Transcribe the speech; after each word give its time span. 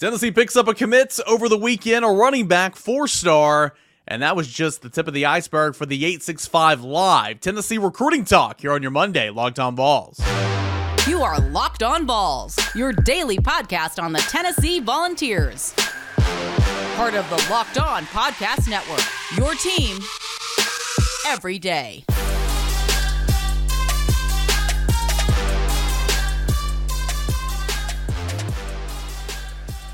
Tennessee 0.00 0.30
picks 0.30 0.56
up 0.56 0.66
a 0.66 0.72
commit 0.72 1.20
over 1.26 1.46
the 1.46 1.58
weekend, 1.58 2.06
a 2.06 2.08
running 2.08 2.48
back, 2.48 2.74
four 2.74 3.06
star, 3.06 3.74
and 4.08 4.22
that 4.22 4.34
was 4.34 4.48
just 4.48 4.80
the 4.80 4.88
tip 4.88 5.06
of 5.06 5.12
the 5.12 5.26
iceberg 5.26 5.74
for 5.74 5.84
the 5.84 6.06
865 6.06 6.82
Live 6.82 7.38
Tennessee 7.40 7.76
recruiting 7.76 8.24
talk 8.24 8.62
here 8.62 8.72
on 8.72 8.80
your 8.80 8.92
Monday, 8.92 9.28
Locked 9.28 9.58
On 9.58 9.76
Vols. 9.76 10.18
You 11.06 11.20
are 11.20 11.38
Locked 11.50 11.82
On 11.82 12.06
Vols, 12.06 12.58
your 12.74 12.94
daily 12.94 13.36
podcast 13.36 14.02
on 14.02 14.14
the 14.14 14.20
Tennessee 14.20 14.80
Volunteers. 14.80 15.74
Part 16.96 17.12
of 17.12 17.28
the 17.28 17.46
Locked 17.50 17.76
On 17.76 18.04
Podcast 18.06 18.70
Network, 18.70 19.04
your 19.36 19.54
team 19.54 19.98
every 21.26 21.58
day. 21.58 22.04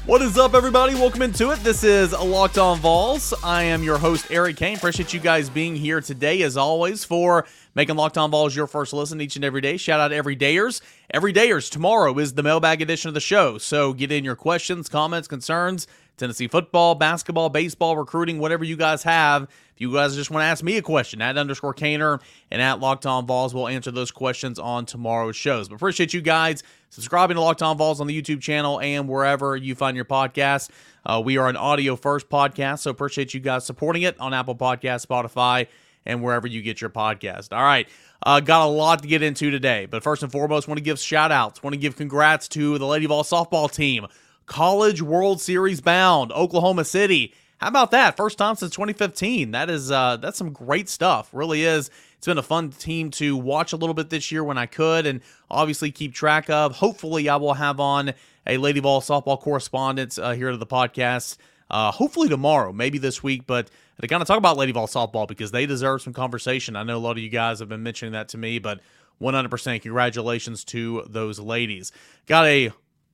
What 0.07 0.23
is 0.23 0.39
up, 0.39 0.55
everybody? 0.55 0.95
Welcome 0.95 1.23
into 1.23 1.51
it. 1.51 1.59
This 1.65 1.83
is 1.83 2.13
Locked 2.13 2.59
On 2.59 2.79
Vols. 2.79 3.35
I 3.43 3.65
am 3.65 3.83
your 3.83 3.99
host, 3.99 4.29
Eric 4.31 4.57
Kane. 4.57 4.77
Appreciate 4.77 5.13
you 5.13 5.19
guys 5.19 5.51
being 5.51 5.75
here 5.75 6.01
today, 6.01 6.43
as 6.43 6.57
always, 6.57 7.05
for 7.05 7.45
making 7.75 7.97
Locked 7.97 8.17
On 8.17 8.31
Vols 8.31 8.55
your 8.55 8.69
first 8.69 8.93
listen 8.93 9.21
each 9.21 9.35
and 9.35 9.45
every 9.45 9.61
day. 9.61 9.77
Shout 9.77 9.99
out 9.99 10.09
to 10.09 10.15
Everydayers. 10.15 10.81
Everydayers, 11.13 11.69
tomorrow 11.69 12.17
is 12.19 12.35
the 12.35 12.45
mailbag 12.45 12.81
edition 12.83 13.09
of 13.09 13.15
the 13.15 13.21
show. 13.21 13.59
So 13.59 13.93
get 13.93 14.13
in 14.13 14.23
your 14.23 14.37
questions, 14.37 14.89
comments, 14.89 15.27
concerns, 15.27 15.89
Tennessee 16.17 16.49
football, 16.49 16.95
basketball, 16.95 17.49
baseball, 17.49 17.97
recruiting, 17.97 18.39
whatever 18.39 18.65
you 18.65 18.77
guys 18.77 19.03
have. 19.03 19.43
If 19.45 19.81
you 19.81 19.93
guys 19.93 20.15
just 20.15 20.31
want 20.31 20.43
to 20.43 20.47
ask 20.47 20.65
me 20.65 20.79
a 20.79 20.83
question, 20.83 21.21
at 21.21 21.37
underscore 21.37 21.75
Cainer 21.75 22.19
and 22.51 22.63
at 22.63 22.81
Locked 22.81 23.05
On 23.05 23.27
Vols, 23.27 23.55
we'll 23.55 23.69
answer 23.69 23.91
those 23.91 24.11
questions 24.11 24.59
on 24.59 24.87
tomorrow's 24.87 25.37
shows. 25.37 25.69
But 25.69 25.75
appreciate 25.75 26.15
you 26.15 26.23
guys 26.23 26.63
subscribing 26.89 27.35
to 27.35 27.43
Locked 27.43 27.63
On 27.63 27.77
Vols 27.77 28.01
on 28.01 28.07
the 28.07 28.23
YouTube 28.23 28.41
channel 28.41 28.81
and 28.81 29.07
wherever 29.09 29.55
you 29.55 29.75
find 29.75 29.95
your 29.95 30.07
podcast. 30.07 30.71
Uh, 31.05 31.21
we 31.23 31.37
are 31.37 31.49
an 31.49 31.57
audio 31.57 31.95
first 31.97 32.31
podcast, 32.31 32.81
so 32.81 32.91
appreciate 32.91 33.35
you 33.35 33.41
guys 33.41 33.67
supporting 33.67 34.03
it 34.03 34.19
on 34.19 34.33
Apple 34.33 34.57
Podcast, 34.57 35.07
Spotify, 35.07 35.67
and 36.07 36.23
wherever 36.23 36.47
you 36.47 36.63
get 36.63 36.81
your 36.81 36.91
podcast. 36.91 37.55
All 37.55 37.63
right. 37.63 37.87
Uh, 38.23 38.41
got 38.41 38.65
a 38.65 38.71
lot 38.71 39.03
to 39.03 39.09
get 39.09 39.23
into 39.23 39.51
today, 39.51 39.85
but 39.85 40.03
first 40.03 40.23
and 40.23 40.33
foremost, 40.33 40.67
want 40.67 40.79
to 40.79 40.83
give 40.83 40.99
shout 40.99 41.31
outs, 41.31 41.63
want 41.63 41.75
to 41.75 41.79
give 41.79 41.97
congrats 41.97 42.49
to 42.49 42.79
the 42.79 42.87
Lady 42.87 43.05
Vol 43.05 43.23
softball 43.23 43.71
team. 43.71 44.07
College 44.47 45.03
World 45.03 45.41
Series 45.41 45.81
bound, 45.81 46.33
Oklahoma 46.33 46.85
City. 46.85 47.35
How 47.59 47.69
about 47.69 47.91
that? 47.91 48.17
First 48.17 48.39
time 48.39 48.55
since 48.55 48.73
2015. 48.73 49.51
That 49.51 49.71
is 49.71 49.91
uh, 49.91 50.17
that's 50.17 50.39
some 50.39 50.53
great 50.53 50.89
stuff. 50.89 51.29
Really 51.33 51.65
is. 51.65 51.91
It's 52.17 52.27
been 52.27 52.39
a 52.39 52.43
fun 52.43 52.71
team 52.71 53.11
to 53.13 53.37
watch 53.37 53.73
a 53.73 53.77
little 53.77 53.95
bit 53.95 54.11
this 54.11 54.33
year 54.33 54.43
when 54.43 54.59
I 54.59 54.67
could, 54.67 55.07
and 55.07 55.21
obviously 55.51 55.91
keep 55.91 56.15
track 56.15 56.49
of. 56.49 56.77
Hopefully, 56.77 57.29
I 57.29 57.37
will 57.37 57.55
have 57.55 57.81
on 57.81 58.13
a 58.47 58.57
Lady 58.57 58.81
Vol 58.81 59.01
softball 59.01 59.41
correspondent 59.41 60.19
uh, 60.19 60.33
here 60.33 60.51
to 60.51 60.57
the 60.57 60.67
podcast. 60.67 61.37
Uh, 61.69 61.91
hopefully 61.91 62.29
tomorrow, 62.29 62.73
maybe 62.73 62.99
this 62.99 63.23
week, 63.23 63.47
but 63.47 63.71
to 64.01 64.07
kind 64.07 64.23
of 64.23 64.29
talk 64.29 64.39
about 64.39 64.57
Lady 64.57 64.73
Vol 64.73 64.87
softball 64.87 65.27
because 65.27 65.51
they 65.51 65.67
deserve 65.67 66.03
some 66.03 66.13
conversation. 66.13 66.77
I 66.77 66.85
know 66.85 66.97
a 66.97 66.99
lot 66.99 67.13
of 67.13 67.19
you 67.19 67.29
guys 67.29 67.59
have 67.59 67.69
been 67.69 67.83
mentioning 67.83 68.13
that 68.13 68.29
to 68.31 68.39
me, 68.39 68.59
but 68.59 68.81
100% 69.21 69.83
congratulations 69.83 70.65
to 70.65 71.05
those 71.09 71.41
ladies. 71.41 71.91
Got 72.27 72.47
a 72.47 72.71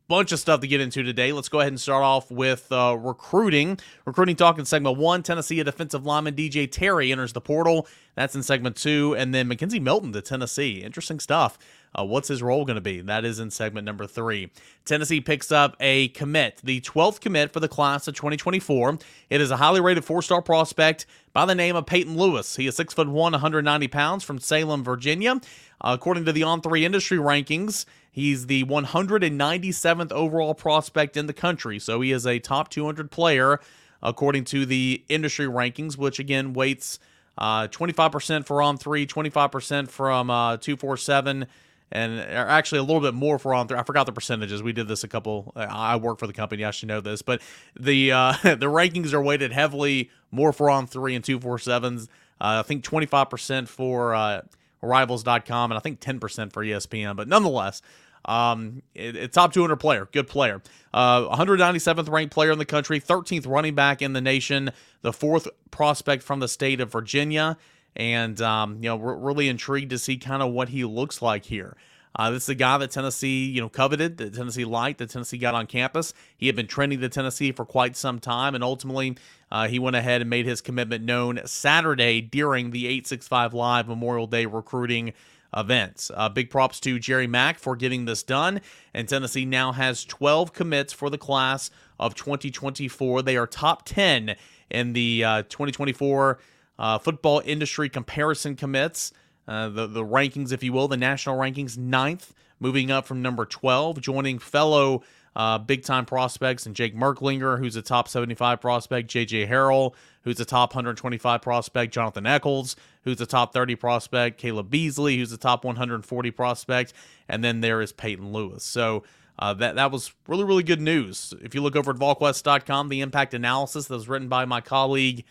bunch 0.08 0.32
of 0.32 0.38
stuff 0.38 0.60
to 0.60 0.66
get 0.66 0.80
into 0.80 1.02
today. 1.02 1.32
Let's 1.32 1.48
go 1.48 1.60
ahead 1.60 1.72
and 1.72 1.80
start 1.80 2.02
off 2.02 2.30
with 2.30 2.70
uh, 2.70 2.96
recruiting. 2.98 3.78
Recruiting 4.04 4.36
talk 4.36 4.58
in 4.58 4.64
segment 4.64 4.98
one. 4.98 5.22
Tennessee 5.22 5.62
defensive 5.62 6.04
lineman 6.04 6.34
DJ 6.34 6.70
Terry 6.70 7.12
enters 7.12 7.32
the 7.32 7.40
portal. 7.40 7.86
That's 8.14 8.34
in 8.34 8.42
segment 8.42 8.76
two. 8.76 9.14
And 9.16 9.34
then 9.34 9.48
McKenzie 9.48 9.80
Milton 9.80 10.12
to 10.12 10.20
Tennessee. 10.20 10.82
Interesting 10.82 11.20
stuff. 11.20 11.58
Uh, 11.98 12.04
what's 12.04 12.28
his 12.28 12.42
role 12.42 12.64
going 12.64 12.76
to 12.76 12.80
be? 12.80 13.00
That 13.00 13.24
is 13.24 13.38
in 13.38 13.50
segment 13.50 13.84
number 13.84 14.06
three. 14.06 14.50
Tennessee 14.84 15.20
picks 15.20 15.52
up 15.52 15.76
a 15.80 16.08
commit, 16.08 16.60
the 16.64 16.80
12th 16.80 17.20
commit 17.20 17.52
for 17.52 17.60
the 17.60 17.68
class 17.68 18.08
of 18.08 18.14
2024. 18.14 18.98
It 19.30 19.40
is 19.40 19.50
a 19.50 19.56
highly 19.56 19.80
rated 19.80 20.04
four 20.04 20.22
star 20.22 20.42
prospect 20.42 21.06
by 21.32 21.44
the 21.44 21.54
name 21.54 21.76
of 21.76 21.86
Peyton 21.86 22.16
Lewis. 22.16 22.56
He 22.56 22.66
is 22.66 22.76
6'1, 22.78 23.12
190 23.12 23.88
pounds 23.88 24.24
from 24.24 24.38
Salem, 24.38 24.82
Virginia. 24.82 25.40
Uh, 25.80 25.96
according 25.98 26.24
to 26.24 26.32
the 26.32 26.42
On 26.42 26.60
3 26.60 26.84
industry 26.84 27.18
rankings, 27.18 27.84
he's 28.10 28.46
the 28.46 28.64
197th 28.64 30.12
overall 30.12 30.54
prospect 30.54 31.16
in 31.16 31.26
the 31.26 31.32
country. 31.32 31.78
So 31.78 32.00
he 32.00 32.12
is 32.12 32.26
a 32.26 32.38
top 32.38 32.68
200 32.70 33.10
player 33.10 33.60
according 34.02 34.44
to 34.44 34.66
the 34.66 35.04
industry 35.08 35.46
rankings, 35.46 35.96
which 35.96 36.18
again 36.18 36.52
weights 36.52 36.98
uh, 37.38 37.68
25% 37.68 38.46
for 38.46 38.60
On 38.62 38.76
3, 38.76 39.06
25% 39.06 39.88
from 39.88 40.30
uh, 40.30 40.56
247 40.56 41.46
and 41.92 42.20
actually 42.20 42.78
a 42.78 42.82
little 42.82 43.00
bit 43.00 43.14
more 43.14 43.38
for 43.38 43.54
on 43.54 43.68
three. 43.68 43.78
I 43.78 43.84
forgot 43.84 44.06
the 44.06 44.12
percentages. 44.12 44.62
We 44.62 44.72
did 44.72 44.88
this 44.88 45.04
a 45.04 45.08
couple. 45.08 45.52
I 45.54 45.96
work 45.96 46.18
for 46.18 46.26
the 46.26 46.32
company. 46.32 46.64
I 46.64 46.70
should 46.70 46.88
know 46.88 47.00
this, 47.00 47.22
but 47.22 47.42
the 47.78 48.12
uh, 48.12 48.32
the 48.42 48.66
rankings 48.66 49.12
are 49.12 49.22
weighted 49.22 49.52
heavily 49.52 50.10
more 50.30 50.52
for 50.52 50.70
on 50.70 50.86
three 50.86 51.14
and 51.14 51.24
two 51.24 51.38
four 51.38 51.58
sevens. 51.58 52.08
Uh, 52.40 52.60
I 52.60 52.62
think 52.62 52.82
twenty 52.82 53.06
five 53.06 53.30
percent 53.30 53.68
for 53.68 54.14
uh, 54.14 54.42
Rivals.com 54.80 55.70
and 55.70 55.78
I 55.78 55.80
think 55.80 56.00
ten 56.00 56.18
percent 56.18 56.52
for 56.52 56.64
ESPN. 56.64 57.16
But 57.16 57.28
nonetheless, 57.28 57.82
um, 58.24 58.82
it, 58.94 59.16
it, 59.16 59.32
top 59.32 59.52
200 59.52 59.76
player, 59.76 60.08
good 60.12 60.28
player. 60.28 60.62
Uh, 60.94 61.22
197th 61.36 62.08
ranked 62.08 62.32
player 62.32 62.52
in 62.52 62.58
the 62.58 62.64
country, 62.64 63.00
13th 63.00 63.48
running 63.48 63.74
back 63.74 64.00
in 64.00 64.12
the 64.12 64.20
nation, 64.20 64.70
the 65.00 65.12
fourth 65.12 65.48
prospect 65.72 66.22
from 66.22 66.38
the 66.38 66.46
state 66.46 66.80
of 66.80 66.92
Virginia 66.92 67.58
and 67.96 68.40
um, 68.40 68.76
you 68.76 68.88
know 68.88 68.96
we're 68.96 69.16
really 69.16 69.48
intrigued 69.48 69.90
to 69.90 69.98
see 69.98 70.16
kind 70.16 70.42
of 70.42 70.52
what 70.52 70.70
he 70.70 70.84
looks 70.84 71.22
like 71.22 71.44
here. 71.44 71.76
Uh, 72.14 72.30
this 72.30 72.42
is 72.44 72.48
a 72.50 72.54
guy 72.54 72.76
that 72.76 72.90
Tennessee, 72.90 73.46
you 73.46 73.60
know, 73.60 73.70
coveted, 73.70 74.18
that 74.18 74.34
Tennessee 74.34 74.66
liked, 74.66 74.98
that 74.98 75.08
Tennessee 75.08 75.38
got 75.38 75.54
on 75.54 75.66
campus. 75.66 76.12
He 76.36 76.46
had 76.46 76.54
been 76.54 76.66
trending 76.66 77.00
to 77.00 77.08
Tennessee 77.08 77.52
for 77.52 77.64
quite 77.64 77.96
some 77.96 78.18
time, 78.18 78.54
and 78.54 78.62
ultimately 78.62 79.16
uh, 79.50 79.68
he 79.68 79.78
went 79.78 79.96
ahead 79.96 80.20
and 80.20 80.28
made 80.28 80.44
his 80.44 80.60
commitment 80.60 81.04
known 81.04 81.40
Saturday 81.46 82.20
during 82.20 82.70
the 82.70 82.86
865 82.86 83.54
Live 83.54 83.88
Memorial 83.88 84.26
Day 84.26 84.44
recruiting 84.44 85.14
events. 85.56 86.10
Uh, 86.14 86.28
big 86.28 86.50
props 86.50 86.80
to 86.80 86.98
Jerry 86.98 87.26
Mack 87.26 87.58
for 87.58 87.76
getting 87.76 88.04
this 88.04 88.22
done, 88.22 88.60
and 88.92 89.08
Tennessee 89.08 89.46
now 89.46 89.72
has 89.72 90.04
12 90.04 90.52
commits 90.52 90.92
for 90.92 91.08
the 91.08 91.18
class 91.18 91.70
of 91.98 92.14
2024. 92.14 93.22
They 93.22 93.36
are 93.38 93.46
top 93.46 93.84
10 93.86 94.36
in 94.70 94.92
the 94.92 95.24
uh, 95.24 95.42
2024 95.42 96.38
uh, 96.78 96.98
football 96.98 97.42
industry 97.44 97.88
comparison 97.88 98.56
commits, 98.56 99.12
uh, 99.48 99.68
the, 99.68 99.86
the 99.86 100.04
rankings, 100.04 100.52
if 100.52 100.62
you 100.62 100.72
will, 100.72 100.88
the 100.88 100.96
national 100.96 101.36
rankings, 101.36 101.76
ninth, 101.76 102.32
moving 102.60 102.90
up 102.90 103.06
from 103.06 103.22
number 103.22 103.44
12, 103.44 104.00
joining 104.00 104.38
fellow 104.38 105.02
uh, 105.34 105.58
big 105.58 105.82
time 105.82 106.04
prospects 106.04 106.66
and 106.66 106.76
Jake 106.76 106.94
Merklinger, 106.94 107.58
who's 107.58 107.76
a 107.76 107.82
top 107.82 108.08
75 108.08 108.60
prospect, 108.60 109.10
JJ 109.10 109.48
Harrell, 109.48 109.94
who's 110.22 110.38
a 110.40 110.44
top 110.44 110.74
125 110.74 111.40
prospect, 111.42 111.94
Jonathan 111.94 112.26
Eccles, 112.26 112.76
who's 113.04 113.20
a 113.20 113.26
top 113.26 113.52
30 113.52 113.76
prospect, 113.76 114.38
Caleb 114.38 114.70
Beasley, 114.70 115.16
who's 115.16 115.32
a 115.32 115.38
top 115.38 115.64
140 115.64 116.30
prospect, 116.30 116.92
and 117.28 117.42
then 117.42 117.60
there 117.60 117.80
is 117.80 117.92
Peyton 117.92 118.32
Lewis. 118.32 118.64
So 118.64 119.04
uh, 119.38 119.54
that 119.54 119.76
that 119.76 119.90
was 119.90 120.12
really 120.28 120.44
really 120.44 120.62
good 120.62 120.80
news. 120.80 121.32
If 121.42 121.54
you 121.54 121.62
look 121.62 121.76
over 121.76 121.92
at 121.92 121.96
VolQuest.com, 121.96 122.88
the 122.88 123.00
impact 123.00 123.32
analysis 123.32 123.86
that 123.86 123.94
was 123.94 124.08
written 124.08 124.28
by 124.28 124.44
my 124.44 124.60
colleague 124.60 125.24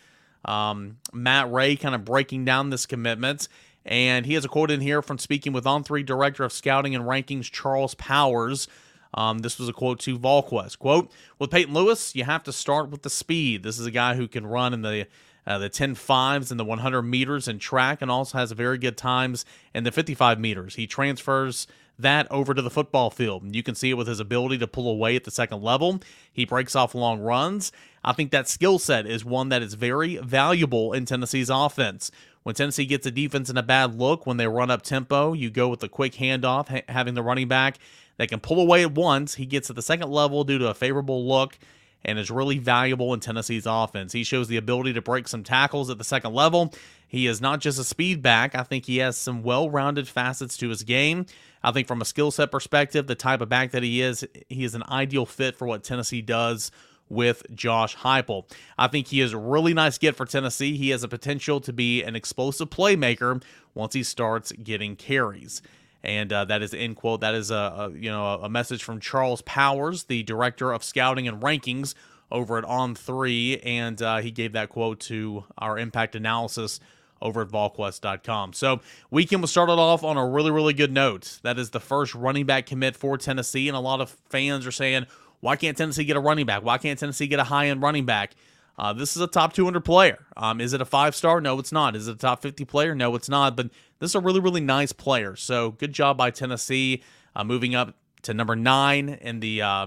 um, 0.44 0.98
Matt 1.12 1.52
Ray 1.52 1.76
kind 1.76 1.94
of 1.94 2.04
breaking 2.04 2.44
down 2.44 2.70
this 2.70 2.86
commitment. 2.86 3.48
And 3.84 4.26
he 4.26 4.34
has 4.34 4.44
a 4.44 4.48
quote 4.48 4.70
in 4.70 4.80
here 4.80 5.02
from 5.02 5.18
speaking 5.18 5.52
with 5.52 5.66
On 5.66 5.82
3 5.82 6.02
Director 6.02 6.44
of 6.44 6.52
Scouting 6.52 6.94
and 6.94 7.04
Rankings, 7.04 7.50
Charles 7.50 7.94
Powers. 7.94 8.68
Um, 9.14 9.40
this 9.40 9.58
was 9.58 9.68
a 9.68 9.72
quote 9.72 9.98
to 10.00 10.18
VolQuest. 10.18 10.78
Quote, 10.78 11.10
with 11.38 11.50
Peyton 11.50 11.74
Lewis, 11.74 12.14
you 12.14 12.24
have 12.24 12.44
to 12.44 12.52
start 12.52 12.90
with 12.90 13.02
the 13.02 13.10
speed. 13.10 13.62
This 13.62 13.78
is 13.78 13.86
a 13.86 13.90
guy 13.90 14.14
who 14.14 14.28
can 14.28 14.46
run 14.46 14.72
in 14.72 14.82
the 14.82 15.06
uh, 15.44 15.58
the 15.58 15.68
10 15.68 15.96
fives 15.96 16.52
and 16.52 16.60
the 16.60 16.64
100 16.64 17.02
meters 17.02 17.48
in 17.48 17.58
track 17.58 18.00
and 18.00 18.10
also 18.10 18.38
has 18.38 18.52
very 18.52 18.78
good 18.78 18.96
times 18.96 19.44
in 19.74 19.82
the 19.82 19.90
55 19.90 20.38
meters. 20.38 20.76
He 20.76 20.86
transfers 20.86 21.66
that 21.98 22.30
over 22.30 22.54
to 22.54 22.62
the 22.62 22.70
football 22.70 23.10
field. 23.10 23.54
You 23.54 23.62
can 23.62 23.74
see 23.74 23.90
it 23.90 23.94
with 23.94 24.08
his 24.08 24.20
ability 24.20 24.58
to 24.58 24.66
pull 24.66 24.90
away 24.90 25.16
at 25.16 25.24
the 25.24 25.30
second 25.30 25.62
level. 25.62 26.00
He 26.32 26.44
breaks 26.44 26.74
off 26.74 26.94
long 26.94 27.20
runs. 27.20 27.72
I 28.04 28.12
think 28.12 28.30
that 28.30 28.48
skill 28.48 28.78
set 28.78 29.06
is 29.06 29.24
one 29.24 29.50
that 29.50 29.62
is 29.62 29.74
very 29.74 30.16
valuable 30.16 30.92
in 30.92 31.04
Tennessee's 31.04 31.50
offense. 31.50 32.10
When 32.42 32.54
Tennessee 32.54 32.86
gets 32.86 33.06
a 33.06 33.10
defense 33.10 33.50
in 33.50 33.56
a 33.56 33.62
bad 33.62 33.94
look, 33.94 34.26
when 34.26 34.36
they 34.36 34.48
run 34.48 34.70
up 34.70 34.82
tempo, 34.82 35.32
you 35.32 35.48
go 35.50 35.68
with 35.68 35.82
a 35.84 35.88
quick 35.88 36.14
handoff, 36.14 36.68
ha- 36.68 36.82
having 36.88 37.14
the 37.14 37.22
running 37.22 37.46
back 37.46 37.78
that 38.16 38.28
can 38.28 38.40
pull 38.40 38.60
away 38.60 38.82
at 38.82 38.92
once. 38.92 39.34
He 39.34 39.46
gets 39.46 39.70
at 39.70 39.76
the 39.76 39.82
second 39.82 40.10
level 40.10 40.42
due 40.42 40.58
to 40.58 40.68
a 40.68 40.74
favorable 40.74 41.26
look 41.26 41.58
and 42.04 42.18
is 42.18 42.30
really 42.30 42.58
valuable 42.58 43.14
in 43.14 43.20
Tennessee's 43.20 43.66
offense. 43.66 44.12
He 44.12 44.24
shows 44.24 44.48
the 44.48 44.56
ability 44.56 44.92
to 44.94 45.02
break 45.02 45.28
some 45.28 45.44
tackles 45.44 45.88
at 45.88 45.98
the 45.98 46.04
second 46.04 46.34
level. 46.34 46.74
He 47.06 47.26
is 47.26 47.40
not 47.40 47.60
just 47.60 47.78
a 47.78 47.84
speed 47.84 48.22
back, 48.22 48.54
I 48.54 48.62
think 48.62 48.86
he 48.86 48.96
has 48.98 49.16
some 49.16 49.42
well 49.42 49.70
rounded 49.70 50.08
facets 50.08 50.56
to 50.58 50.68
his 50.68 50.82
game. 50.82 51.26
I 51.64 51.72
think 51.72 51.86
from 51.88 52.00
a 52.00 52.04
skill 52.04 52.30
set 52.30 52.50
perspective, 52.50 53.06
the 53.06 53.14
type 53.14 53.40
of 53.40 53.48
back 53.48 53.70
that 53.72 53.82
he 53.82 54.02
is, 54.02 54.26
he 54.48 54.64
is 54.64 54.74
an 54.74 54.82
ideal 54.88 55.26
fit 55.26 55.56
for 55.56 55.66
what 55.66 55.84
Tennessee 55.84 56.22
does 56.22 56.70
with 57.08 57.44
Josh 57.54 57.96
Heupel. 57.96 58.50
I 58.78 58.88
think 58.88 59.08
he 59.08 59.20
is 59.20 59.32
a 59.32 59.38
really 59.38 59.74
nice 59.74 59.98
get 59.98 60.16
for 60.16 60.24
Tennessee. 60.24 60.76
He 60.76 60.90
has 60.90 61.04
a 61.04 61.08
potential 61.08 61.60
to 61.60 61.72
be 61.72 62.02
an 62.02 62.16
explosive 62.16 62.70
playmaker 62.70 63.42
once 63.74 63.94
he 63.94 64.02
starts 64.02 64.50
getting 64.52 64.96
carries. 64.96 65.62
And 66.02 66.32
uh, 66.32 66.46
that 66.46 66.62
is 66.62 66.74
end 66.74 66.96
quote. 66.96 67.20
That 67.20 67.34
is 67.34 67.50
a, 67.50 67.54
a 67.54 67.90
you 67.92 68.10
know 68.10 68.40
a 68.42 68.48
message 68.48 68.82
from 68.82 68.98
Charles 68.98 69.42
Powers, 69.42 70.04
the 70.04 70.24
director 70.24 70.72
of 70.72 70.82
scouting 70.82 71.28
and 71.28 71.40
rankings 71.40 71.94
over 72.32 72.58
at 72.58 72.64
On 72.64 72.96
Three, 72.96 73.60
and 73.60 74.02
uh, 74.02 74.16
he 74.18 74.32
gave 74.32 74.52
that 74.54 74.70
quote 74.70 74.98
to 75.00 75.44
our 75.58 75.78
impact 75.78 76.16
analysis 76.16 76.80
over 77.22 77.40
at 77.40 77.48
VolQuest.com. 77.48 78.52
So 78.52 78.80
weekend 79.10 79.40
was 79.40 79.50
started 79.50 79.72
off 79.72 80.04
on 80.04 80.18
a 80.18 80.28
really 80.28 80.50
really 80.50 80.74
good 80.74 80.92
note. 80.92 81.38
That 81.42 81.58
is 81.58 81.70
the 81.70 81.80
first 81.80 82.14
running 82.14 82.44
back 82.44 82.66
commit 82.66 82.96
for 82.96 83.16
Tennessee, 83.16 83.68
and 83.68 83.76
a 83.76 83.80
lot 83.80 84.02
of 84.02 84.10
fans 84.28 84.66
are 84.66 84.72
saying, 84.72 85.06
why 85.40 85.56
can't 85.56 85.76
Tennessee 85.76 86.04
get 86.04 86.16
a 86.16 86.20
running 86.20 86.46
back? 86.46 86.62
Why 86.62 86.78
can't 86.78 86.98
Tennessee 86.98 87.26
get 87.26 87.40
a 87.40 87.44
high 87.44 87.68
end 87.68 87.82
running 87.82 88.04
back? 88.04 88.32
Uh, 88.78 88.92
this 88.92 89.16
is 89.16 89.22
a 89.22 89.26
top 89.26 89.52
200 89.52 89.80
player. 89.84 90.24
Um, 90.36 90.60
is 90.60 90.72
it 90.72 90.80
a 90.80 90.84
five 90.84 91.14
star? 91.14 91.40
No, 91.40 91.58
it's 91.58 91.72
not. 91.72 91.94
Is 91.94 92.08
it 92.08 92.14
a 92.14 92.18
top 92.18 92.42
50 92.42 92.64
player? 92.64 92.94
No, 92.94 93.14
it's 93.14 93.28
not. 93.28 93.56
But 93.56 93.70
this 93.98 94.12
is 94.12 94.14
a 94.14 94.20
really, 94.20 94.40
really 94.40 94.60
nice 94.60 94.92
player. 94.92 95.36
So 95.36 95.72
good 95.72 95.92
job 95.92 96.16
by 96.16 96.30
Tennessee 96.30 97.02
uh, 97.36 97.44
moving 97.44 97.74
up 97.74 97.96
to 98.22 98.34
number 98.34 98.56
nine 98.56 99.08
in 99.08 99.40
the 99.40 99.62
uh, 99.62 99.86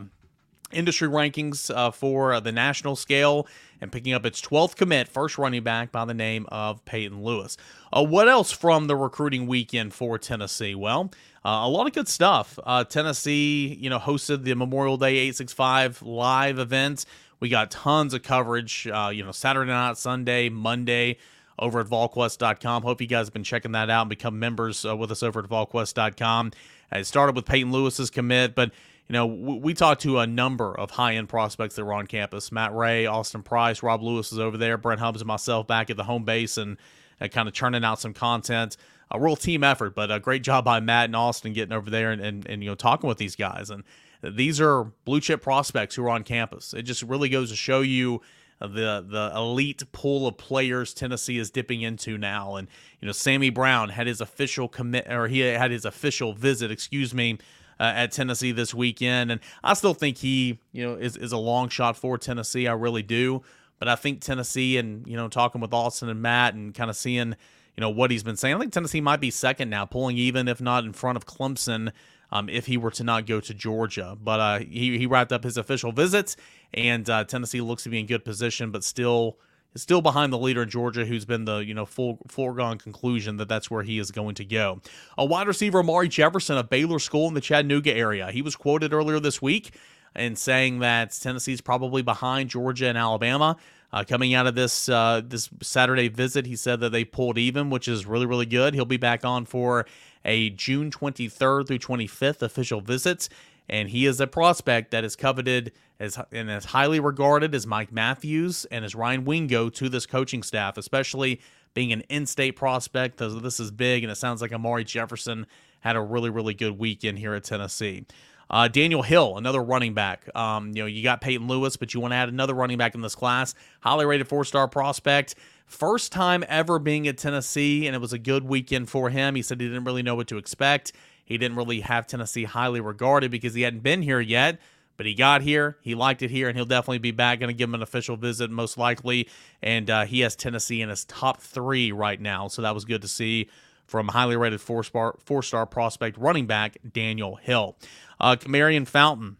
industry 0.71 1.07
rankings 1.07 1.73
uh, 1.73 1.91
for 1.91 2.39
the 2.39 2.51
national 2.51 2.95
scale 2.95 3.47
and 3.81 3.91
picking 3.91 4.13
up 4.13 4.25
its 4.25 4.41
12th 4.41 4.75
commit, 4.75 5.07
first 5.07 5.37
running 5.37 5.63
back 5.63 5.91
by 5.91 6.05
the 6.05 6.13
name 6.13 6.45
of 6.49 6.83
Peyton 6.85 7.23
Lewis. 7.23 7.57
Uh, 7.91 8.03
what 8.03 8.27
else 8.27 8.51
from 8.51 8.87
the 8.87 8.95
recruiting 8.95 9.47
weekend 9.47 9.93
for 9.93 10.17
Tennessee? 10.17 10.75
Well, 10.75 11.11
uh, 11.43 11.61
a 11.63 11.69
lot 11.69 11.87
of 11.87 11.93
good 11.93 12.07
stuff. 12.07 12.57
Uh, 12.63 12.83
Tennessee, 12.83 13.77
you 13.79 13.89
know, 13.89 13.99
hosted 13.99 14.43
the 14.43 14.55
Memorial 14.55 14.97
Day 14.97 15.17
865 15.17 16.01
live 16.01 16.59
event. 16.59 17.05
We 17.39 17.49
got 17.49 17.69
tons 17.69 18.13
of 18.13 18.23
coverage, 18.23 18.87
uh, 18.87 19.11
you 19.13 19.23
know, 19.23 19.31
Saturday 19.31 19.71
night, 19.71 19.97
Sunday, 19.97 20.49
Monday 20.49 21.17
over 21.59 21.79
at 21.79 21.87
VolQuest.com. 21.87 22.83
Hope 22.83 23.01
you 23.01 23.07
guys 23.07 23.27
have 23.27 23.33
been 23.33 23.43
checking 23.43 23.73
that 23.73 23.89
out 23.89 24.01
and 24.01 24.09
become 24.09 24.39
members 24.39 24.85
uh, 24.85 24.95
with 24.95 25.11
us 25.11 25.23
over 25.23 25.39
at 25.41 25.49
VolQuest.com. 25.49 26.51
It 26.91 27.05
started 27.05 27.35
with 27.35 27.45
Peyton 27.45 27.71
Lewis's 27.71 28.09
commit, 28.09 28.55
but 28.55 28.71
you 29.07 29.13
know, 29.13 29.27
we, 29.27 29.73
talked 29.75 30.01
to 30.01 30.19
a 30.19 30.25
number 30.25 30.73
of 30.73 30.91
high 30.91 31.15
end 31.15 31.29
prospects 31.29 31.75
that 31.75 31.85
were 31.85 31.93
on 31.93 32.07
campus. 32.07 32.51
Matt 32.51 32.75
Ray, 32.75 33.05
Austin 33.05 33.43
Price, 33.43 33.83
Rob 33.83 34.01
Lewis 34.01 34.31
is 34.31 34.39
over 34.39 34.57
there, 34.57 34.77
Brent 34.77 34.99
Hubbs, 34.99 35.21
and 35.21 35.27
myself 35.27 35.67
back 35.67 35.89
at 35.91 35.97
the 35.97 36.03
home 36.03 36.23
base 36.23 36.57
and, 36.57 36.77
uh, 36.77 36.81
and 37.19 37.31
kind 37.31 37.47
of 37.47 37.53
churning 37.53 37.85
out 37.85 37.99
some 37.99 38.13
content. 38.13 38.77
A 39.11 39.19
real 39.19 39.35
team 39.35 39.63
effort, 39.63 39.93
but 39.93 40.11
a 40.11 40.19
great 40.19 40.41
job 40.41 40.65
by 40.65 40.79
Matt 40.79 41.05
and 41.05 41.15
Austin 41.15 41.53
getting 41.53 41.71
over 41.71 41.89
there 41.89 42.11
and, 42.11 42.21
and, 42.21 42.47
and 42.47 42.63
you 42.63 42.69
know 42.69 42.75
talking 42.75 43.07
with 43.07 43.19
these 43.19 43.35
guys. 43.35 43.69
And 43.69 43.83
these 44.23 44.59
are 44.59 44.85
blue 45.05 45.21
chip 45.21 45.41
prospects 45.41 45.95
who 45.95 46.03
are 46.05 46.09
on 46.09 46.23
campus. 46.23 46.73
It 46.73 46.83
just 46.83 47.03
really 47.03 47.29
goes 47.29 47.51
to 47.51 47.55
show 47.55 47.81
you 47.81 48.21
the 48.59 49.05
the 49.07 49.31
elite 49.35 49.83
pool 49.91 50.27
of 50.27 50.37
players 50.37 50.93
Tennessee 50.93 51.37
is 51.37 51.51
dipping 51.51 51.81
into 51.81 52.17
now. 52.17 52.55
And 52.55 52.67
you 52.99 53.05
know, 53.05 53.11
Sammy 53.11 53.49
Brown 53.51 53.89
had 53.89 54.07
his 54.07 54.21
official 54.21 54.67
commit 54.67 55.07
or 55.11 55.27
he 55.27 55.39
had 55.39 55.71
his 55.71 55.85
official 55.85 56.33
visit, 56.33 56.71
excuse 56.71 57.13
me, 57.13 57.37
uh, 57.79 57.83
at 57.95 58.11
Tennessee 58.11 58.51
this 58.51 58.73
weekend. 58.73 59.31
And 59.31 59.41
I 59.63 59.73
still 59.73 59.93
think 59.93 60.17
he, 60.17 60.59
you 60.71 60.85
know, 60.85 60.95
is, 60.95 61.17
is 61.17 61.31
a 61.31 61.37
long 61.37 61.69
shot 61.69 61.97
for 61.97 62.17
Tennessee. 62.17 62.67
I 62.67 62.73
really 62.73 63.03
do. 63.03 63.41
But 63.79 63.89
I 63.89 63.95
think 63.95 64.21
Tennessee 64.21 64.77
and, 64.77 65.05
you 65.05 65.17
know, 65.17 65.27
talking 65.27 65.61
with 65.61 65.73
Austin 65.73 66.09
and 66.09 66.21
Matt 66.21 66.53
and 66.53 66.73
kind 66.73 66.89
of 66.89 66.95
seeing, 66.95 67.35
you 67.75 67.81
know, 67.81 67.89
what 67.89 68.09
he's 68.09 68.23
been 68.23 68.37
saying, 68.37 68.55
I 68.55 68.59
think 68.59 68.71
Tennessee 68.71 69.01
might 69.01 69.19
be 69.19 69.31
second 69.31 69.69
now, 69.69 69.85
pulling 69.85 70.17
even, 70.17 70.47
if 70.47 70.61
not 70.61 70.85
in 70.85 70.93
front 70.93 71.17
of 71.17 71.25
Clemson. 71.25 71.91
Um, 72.31 72.49
if 72.49 72.65
he 72.65 72.75
were 72.75 72.89
to 72.91 73.03
not 73.03 73.27
go 73.27 73.39
to 73.39 73.53
Georgia. 73.53 74.17
But 74.21 74.39
uh, 74.39 74.59
he, 74.59 74.97
he 74.97 75.05
wrapped 75.05 75.31
up 75.31 75.43
his 75.43 75.57
official 75.57 75.91
visits, 75.91 76.35
and 76.73 77.07
uh, 77.07 77.23
Tennessee 77.23 77.61
looks 77.61 77.83
to 77.83 77.89
be 77.89 77.99
in 77.99 78.07
good 78.07 78.25
position, 78.25 78.71
but 78.71 78.83
still 78.83 79.37
is 79.75 79.81
still 79.81 80.01
behind 80.01 80.33
the 80.33 80.37
leader 80.39 80.63
in 80.63 80.69
Georgia, 80.69 81.05
who's 81.05 81.25
been 81.25 81.45
the 81.45 81.57
you 81.57 81.73
know 81.73 81.85
full 81.85 82.17
foregone 82.27 82.77
conclusion 82.77 83.37
that 83.37 83.47
that's 83.47 83.69
where 83.69 83.83
he 83.83 83.99
is 83.99 84.09
going 84.09 84.35
to 84.35 84.45
go. 84.45 84.81
A 85.17 85.25
wide 85.25 85.47
receiver, 85.47 85.79
Amari 85.79 86.07
Jefferson 86.07 86.57
of 86.57 86.69
Baylor 86.69 86.99
School 86.99 87.27
in 87.27 87.33
the 87.33 87.41
Chattanooga 87.41 87.93
area. 87.93 88.31
He 88.31 88.41
was 88.41 88.55
quoted 88.55 88.93
earlier 88.93 89.19
this 89.19 89.41
week 89.41 89.75
in 90.15 90.35
saying 90.35 90.79
that 90.79 91.11
Tennessee's 91.11 91.61
probably 91.61 92.01
behind 92.01 92.49
Georgia 92.49 92.87
and 92.87 92.97
Alabama. 92.97 93.57
Uh, 93.93 94.03
coming 94.03 94.33
out 94.33 94.47
of 94.47 94.55
this 94.55 94.89
uh, 94.89 95.21
this 95.23 95.49
Saturday 95.61 96.07
visit, 96.07 96.45
he 96.45 96.55
said 96.55 96.79
that 96.79 96.91
they 96.91 97.05
pulled 97.05 97.37
even, 97.37 97.69
which 97.69 97.87
is 97.87 98.05
really 98.05 98.25
really 98.25 98.45
good. 98.45 98.73
He'll 98.73 98.85
be 98.85 98.97
back 98.97 99.23
on 99.23 99.45
for 99.45 99.85
a 100.23 100.49
June 100.51 100.89
23rd 100.89 101.67
through 101.67 101.77
25th 101.77 102.41
official 102.41 102.81
visits 102.81 103.29
and 103.67 103.89
he 103.89 104.05
is 104.05 104.19
a 104.19 104.27
prospect 104.27 104.91
that 104.91 105.03
is 105.03 105.15
coveted 105.15 105.71
as 105.99 106.19
and 106.31 106.51
as 106.51 106.65
highly 106.65 106.99
regarded 106.99 107.55
as 107.55 107.65
Mike 107.65 107.91
Matthews 107.91 108.65
and 108.65 108.83
as 108.83 108.95
Ryan 108.95 109.25
Wingo 109.25 109.69
to 109.69 109.89
this 109.89 110.05
coaching 110.05 110.43
staff, 110.43 110.77
especially 110.77 111.41
being 111.73 111.91
an 111.91 112.01
in-state 112.09 112.55
prospect. 112.55 113.17
This 113.17 113.59
is 113.59 113.71
big, 113.71 114.03
and 114.03 114.11
it 114.11 114.15
sounds 114.15 114.41
like 114.41 114.53
Amari 114.53 114.83
Jefferson 114.83 115.45
had 115.81 115.95
a 115.95 116.01
really, 116.01 116.29
really 116.29 116.53
good 116.53 116.79
weekend 116.79 117.19
here 117.19 117.33
at 117.33 117.43
Tennessee. 117.43 118.05
Uh, 118.49 118.67
Daniel 118.67 119.01
Hill, 119.01 119.37
another 119.37 119.61
running 119.61 119.93
back. 119.93 120.29
Um, 120.35 120.67
you 120.69 120.83
know, 120.83 120.85
you 120.85 121.01
got 121.03 121.19
Peyton 121.19 121.47
Lewis, 121.47 121.77
but 121.77 121.93
you 121.93 121.99
want 121.99 122.11
to 122.11 122.15
add 122.15 122.29
another 122.29 122.53
running 122.53 122.77
back 122.77 122.93
in 122.93 123.01
this 123.01 123.15
class. 123.15 123.55
Highly 123.81 124.05
rated 124.05 124.27
four-star 124.27 124.67
prospect. 124.67 125.35
First 125.65 126.11
time 126.11 126.43
ever 126.47 126.77
being 126.77 127.07
at 127.07 127.17
Tennessee, 127.17 127.87
and 127.87 127.95
it 127.95 127.99
was 127.99 128.13
a 128.13 128.19
good 128.19 128.43
weekend 128.43 128.87
for 128.87 129.09
him. 129.09 129.33
He 129.33 129.41
said 129.41 129.59
he 129.59 129.67
didn't 129.67 129.83
really 129.83 130.03
know 130.03 130.15
what 130.15 130.27
to 130.27 130.37
expect. 130.37 130.93
He 131.25 131.37
didn't 131.37 131.57
really 131.57 131.81
have 131.81 132.07
Tennessee 132.07 132.45
highly 132.45 132.79
regarded 132.79 133.31
because 133.31 133.53
he 133.53 133.63
hadn't 133.63 133.83
been 133.83 134.01
here 134.01 134.21
yet. 134.21 134.59
But 134.97 135.05
he 135.05 135.13
got 135.13 135.41
here, 135.41 135.77
he 135.81 135.93
liked 135.93 136.21
it 136.21 136.31
here, 136.31 136.47
and 136.47 136.55
he'll 136.55 136.65
definitely 136.65 136.99
be 136.99 137.11
back. 137.11 137.39
Going 137.41 137.49
to 137.49 137.53
give 137.53 137.67
him 137.67 137.75
an 137.75 137.81
official 137.81 138.15
visit, 138.15 138.49
most 138.49 138.77
likely. 138.77 139.27
And 139.61 139.89
uh, 139.89 140.05
he 140.05 140.21
has 140.21 140.37
Tennessee 140.37 140.81
in 140.81 140.87
his 140.87 141.03
top 141.03 141.41
three 141.41 141.91
right 141.91 142.19
now, 142.21 142.47
so 142.47 142.61
that 142.61 142.73
was 142.73 142.85
good 142.85 143.01
to 143.01 143.07
see 143.09 143.49
from 143.87 144.07
highly 144.07 144.37
rated 144.37 144.61
four 144.61 144.83
star 144.83 145.15
four 145.25 145.43
star 145.43 145.65
prospect 145.65 146.17
running 146.17 146.45
back 146.45 146.77
Daniel 146.93 147.35
Hill. 147.35 147.75
Uh, 148.19 148.35
Camarion 148.35 148.87
Fountain, 148.87 149.37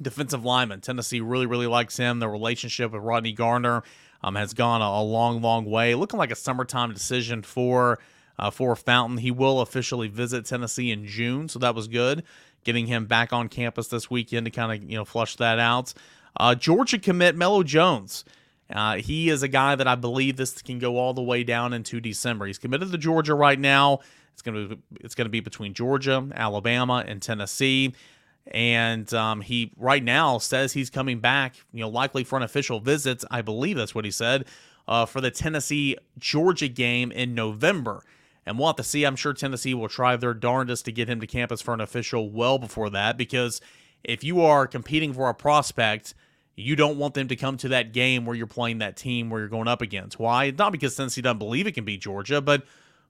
defensive 0.00 0.44
lineman. 0.44 0.80
Tennessee 0.80 1.20
really 1.20 1.46
really 1.46 1.66
likes 1.66 1.96
him. 1.96 2.18
The 2.18 2.28
relationship 2.28 2.92
with 2.92 3.02
Rodney 3.02 3.32
Garner 3.32 3.82
um, 4.22 4.34
has 4.34 4.54
gone 4.54 4.82
a, 4.82 4.84
a 4.84 5.02
long 5.02 5.40
long 5.40 5.64
way. 5.64 5.94
Looking 5.94 6.18
like 6.18 6.30
a 6.30 6.36
summertime 6.36 6.92
decision 6.92 7.42
for 7.42 7.98
uh, 8.38 8.50
for 8.50 8.74
Fountain. 8.76 9.18
He 9.18 9.30
will 9.30 9.60
officially 9.60 10.08
visit 10.08 10.46
Tennessee 10.46 10.90
in 10.90 11.06
June, 11.06 11.48
so 11.48 11.58
that 11.58 11.74
was 11.74 11.88
good. 11.88 12.22
Getting 12.64 12.86
him 12.86 13.06
back 13.06 13.32
on 13.32 13.48
campus 13.48 13.88
this 13.88 14.10
weekend 14.10 14.46
to 14.46 14.50
kind 14.50 14.72
of 14.72 14.90
you 14.90 14.96
know 14.96 15.04
flush 15.04 15.36
that 15.36 15.58
out. 15.58 15.92
Uh, 16.36 16.54
Georgia 16.54 16.98
commit 16.98 17.36
Melo 17.36 17.62
Jones. 17.62 18.24
Uh, 18.70 18.96
he 18.96 19.28
is 19.28 19.42
a 19.42 19.48
guy 19.48 19.74
that 19.74 19.86
I 19.86 19.96
believe 19.96 20.36
this 20.36 20.62
can 20.62 20.78
go 20.78 20.96
all 20.96 21.12
the 21.12 21.22
way 21.22 21.44
down 21.44 21.72
into 21.72 22.00
December. 22.00 22.46
He's 22.46 22.58
committed 22.58 22.90
to 22.92 22.98
Georgia 22.98 23.34
right 23.34 23.58
now. 23.58 24.00
It's 24.32 24.42
gonna 24.42 24.68
be, 24.68 24.78
it's 25.00 25.14
gonna 25.14 25.28
be 25.28 25.40
between 25.40 25.74
Georgia, 25.74 26.26
Alabama, 26.34 27.04
and 27.06 27.20
Tennessee. 27.20 27.94
And 28.46 29.12
um, 29.14 29.40
he 29.40 29.72
right 29.76 30.02
now 30.02 30.38
says 30.38 30.72
he's 30.72 30.90
coming 30.90 31.20
back, 31.20 31.56
you 31.72 31.80
know, 31.80 31.88
likely 31.88 32.24
for 32.24 32.36
an 32.36 32.42
official 32.42 32.80
visit. 32.80 33.22
I 33.30 33.42
believe 33.42 33.76
that's 33.76 33.94
what 33.94 34.04
he 34.04 34.10
said 34.10 34.46
uh, 34.88 35.06
for 35.06 35.20
the 35.20 35.30
Tennessee 35.30 35.96
Georgia 36.18 36.68
game 36.68 37.12
in 37.12 37.34
November 37.34 38.02
and 38.46 38.58
we'll 38.58 38.68
have 38.68 38.76
to 38.76 38.84
see. 38.84 39.04
I'm 39.04 39.16
sure 39.16 39.32
Tennessee 39.32 39.74
will 39.74 39.88
try 39.88 40.16
their 40.16 40.34
darndest 40.34 40.84
to 40.86 40.92
get 40.92 41.08
him 41.08 41.20
to 41.20 41.26
campus 41.26 41.60
for 41.60 41.74
an 41.74 41.80
official 41.80 42.30
well 42.30 42.58
before 42.58 42.90
that 42.90 43.16
because 43.16 43.60
if 44.04 44.24
you 44.24 44.42
are 44.42 44.66
competing 44.66 45.12
for 45.12 45.28
a 45.28 45.34
prospect, 45.34 46.14
you 46.56 46.76
don't 46.76 46.98
want 46.98 47.14
them 47.14 47.28
to 47.28 47.36
come 47.36 47.56
to 47.58 47.68
that 47.68 47.92
game 47.92 48.26
where 48.26 48.36
you're 48.36 48.46
playing 48.46 48.78
that 48.78 48.96
team 48.96 49.30
where 49.30 49.40
you're 49.40 49.48
going 49.48 49.68
up 49.68 49.80
against. 49.80 50.18
Why? 50.18 50.50
Not 50.50 50.72
because 50.72 50.96
Tennessee 50.96 51.22
doesn't 51.22 51.38
believe 51.38 51.66
it 51.66 51.72
can 51.72 51.84
beat 51.84 52.00
Georgia, 52.00 52.40
but 52.40 52.64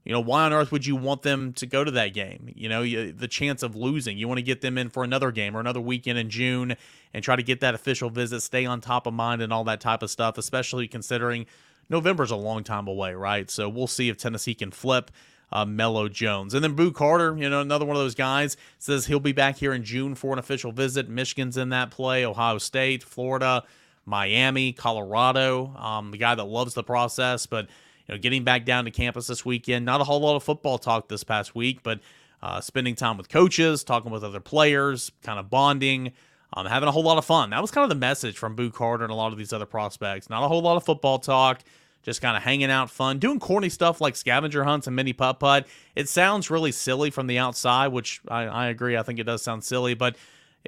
you 0.05 0.11
know 0.11 0.19
why 0.19 0.43
on 0.43 0.53
earth 0.53 0.71
would 0.71 0.85
you 0.85 0.95
want 0.95 1.21
them 1.21 1.53
to 1.53 1.65
go 1.65 1.83
to 1.83 1.91
that 1.91 2.13
game? 2.13 2.51
You 2.55 2.69
know 2.69 2.83
the 2.83 3.27
chance 3.27 3.63
of 3.63 3.75
losing. 3.75 4.17
You 4.17 4.27
want 4.27 4.37
to 4.37 4.43
get 4.43 4.61
them 4.61 4.77
in 4.77 4.89
for 4.89 5.03
another 5.03 5.31
game 5.31 5.55
or 5.55 5.59
another 5.59 5.79
weekend 5.79 6.19
in 6.19 6.29
June 6.29 6.75
and 7.13 7.23
try 7.23 7.35
to 7.35 7.43
get 7.43 7.61
that 7.61 7.73
official 7.73 8.09
visit, 8.09 8.41
stay 8.41 8.65
on 8.65 8.81
top 8.81 9.07
of 9.07 9.13
mind, 9.13 9.41
and 9.41 9.53
all 9.53 9.63
that 9.63 9.79
type 9.79 10.03
of 10.03 10.11
stuff. 10.11 10.37
Especially 10.37 10.87
considering 10.87 11.45
November's 11.89 12.31
a 12.31 12.35
long 12.35 12.63
time 12.63 12.87
away, 12.87 13.13
right? 13.13 13.49
So 13.49 13.69
we'll 13.69 13.87
see 13.87 14.09
if 14.09 14.17
Tennessee 14.17 14.53
can 14.53 14.71
flip 14.71 15.11
uh, 15.51 15.65
Melo 15.65 16.09
Jones. 16.09 16.53
And 16.53 16.63
then 16.63 16.73
Boo 16.73 16.91
Carter, 16.91 17.37
you 17.37 17.49
know, 17.49 17.61
another 17.61 17.85
one 17.85 17.95
of 17.95 18.01
those 18.01 18.15
guys, 18.15 18.57
says 18.79 19.05
he'll 19.05 19.19
be 19.19 19.31
back 19.31 19.57
here 19.57 19.71
in 19.71 19.83
June 19.83 20.15
for 20.15 20.33
an 20.33 20.39
official 20.39 20.71
visit. 20.71 21.07
Michigan's 21.07 21.57
in 21.57 21.69
that 21.69 21.91
play, 21.91 22.25
Ohio 22.25 22.57
State, 22.57 23.03
Florida, 23.03 23.63
Miami, 24.05 24.73
Colorado. 24.73 25.75
Um, 25.77 26.11
the 26.11 26.17
guy 26.17 26.33
that 26.33 26.43
loves 26.43 26.73
the 26.73 26.83
process, 26.83 27.45
but 27.45 27.67
you 28.07 28.15
know, 28.15 28.17
getting 28.17 28.43
back 28.43 28.65
down 28.65 28.85
to 28.85 28.91
campus 28.91 29.27
this 29.27 29.45
weekend. 29.45 29.85
Not 29.85 30.01
a 30.01 30.03
whole 30.03 30.19
lot 30.19 30.35
of 30.35 30.43
football 30.43 30.79
talk 30.79 31.07
this 31.07 31.23
past 31.23 31.53
week, 31.53 31.83
but 31.83 31.99
uh, 32.41 32.59
spending 32.59 32.95
time 32.95 33.17
with 33.17 33.29
coaches, 33.29 33.83
talking 33.83 34.11
with 34.11 34.23
other 34.23 34.41
players, 34.41 35.11
kind 35.21 35.39
of 35.39 35.49
bonding. 35.49 36.11
Um, 36.55 36.67
having 36.67 36.87
a 36.87 36.91
whole 36.91 37.03
lot 37.03 37.17
of 37.17 37.25
fun. 37.25 37.49
That 37.49 37.61
was 37.61 37.71
kind 37.71 37.83
of 37.83 37.89
the 37.89 37.95
message 37.95 38.37
from 38.37 38.55
Boo 38.55 38.69
Carter 38.69 39.03
and 39.03 39.11
a 39.11 39.15
lot 39.15 39.31
of 39.31 39.39
these 39.39 39.53
other 39.53 39.65
prospects. 39.65 40.29
Not 40.29 40.43
a 40.43 40.47
whole 40.47 40.61
lot 40.61 40.77
of 40.77 40.83
football 40.83 41.17
talk, 41.17 41.61
just 42.03 42.21
kind 42.21 42.37
of 42.37 42.43
hanging 42.43 42.69
out 42.69 42.91
fun, 42.91 43.17
doing 43.17 43.39
corny 43.39 43.69
stuff 43.69 44.01
like 44.01 44.15
scavenger 44.15 44.63
hunts 44.63 44.85
and 44.85 44.95
mini 44.95 45.13
putt 45.13 45.39
putt. 45.39 45.65
It 45.95 46.09
sounds 46.09 46.51
really 46.51 46.71
silly 46.71 47.09
from 47.09 47.27
the 47.27 47.39
outside, 47.39 47.87
which 47.87 48.21
I, 48.27 48.43
I 48.43 48.67
agree. 48.67 48.95
I 48.97 49.03
think 49.03 49.19
it 49.19 49.23
does 49.23 49.41
sound 49.41 49.63
silly, 49.63 49.95
but 49.95 50.15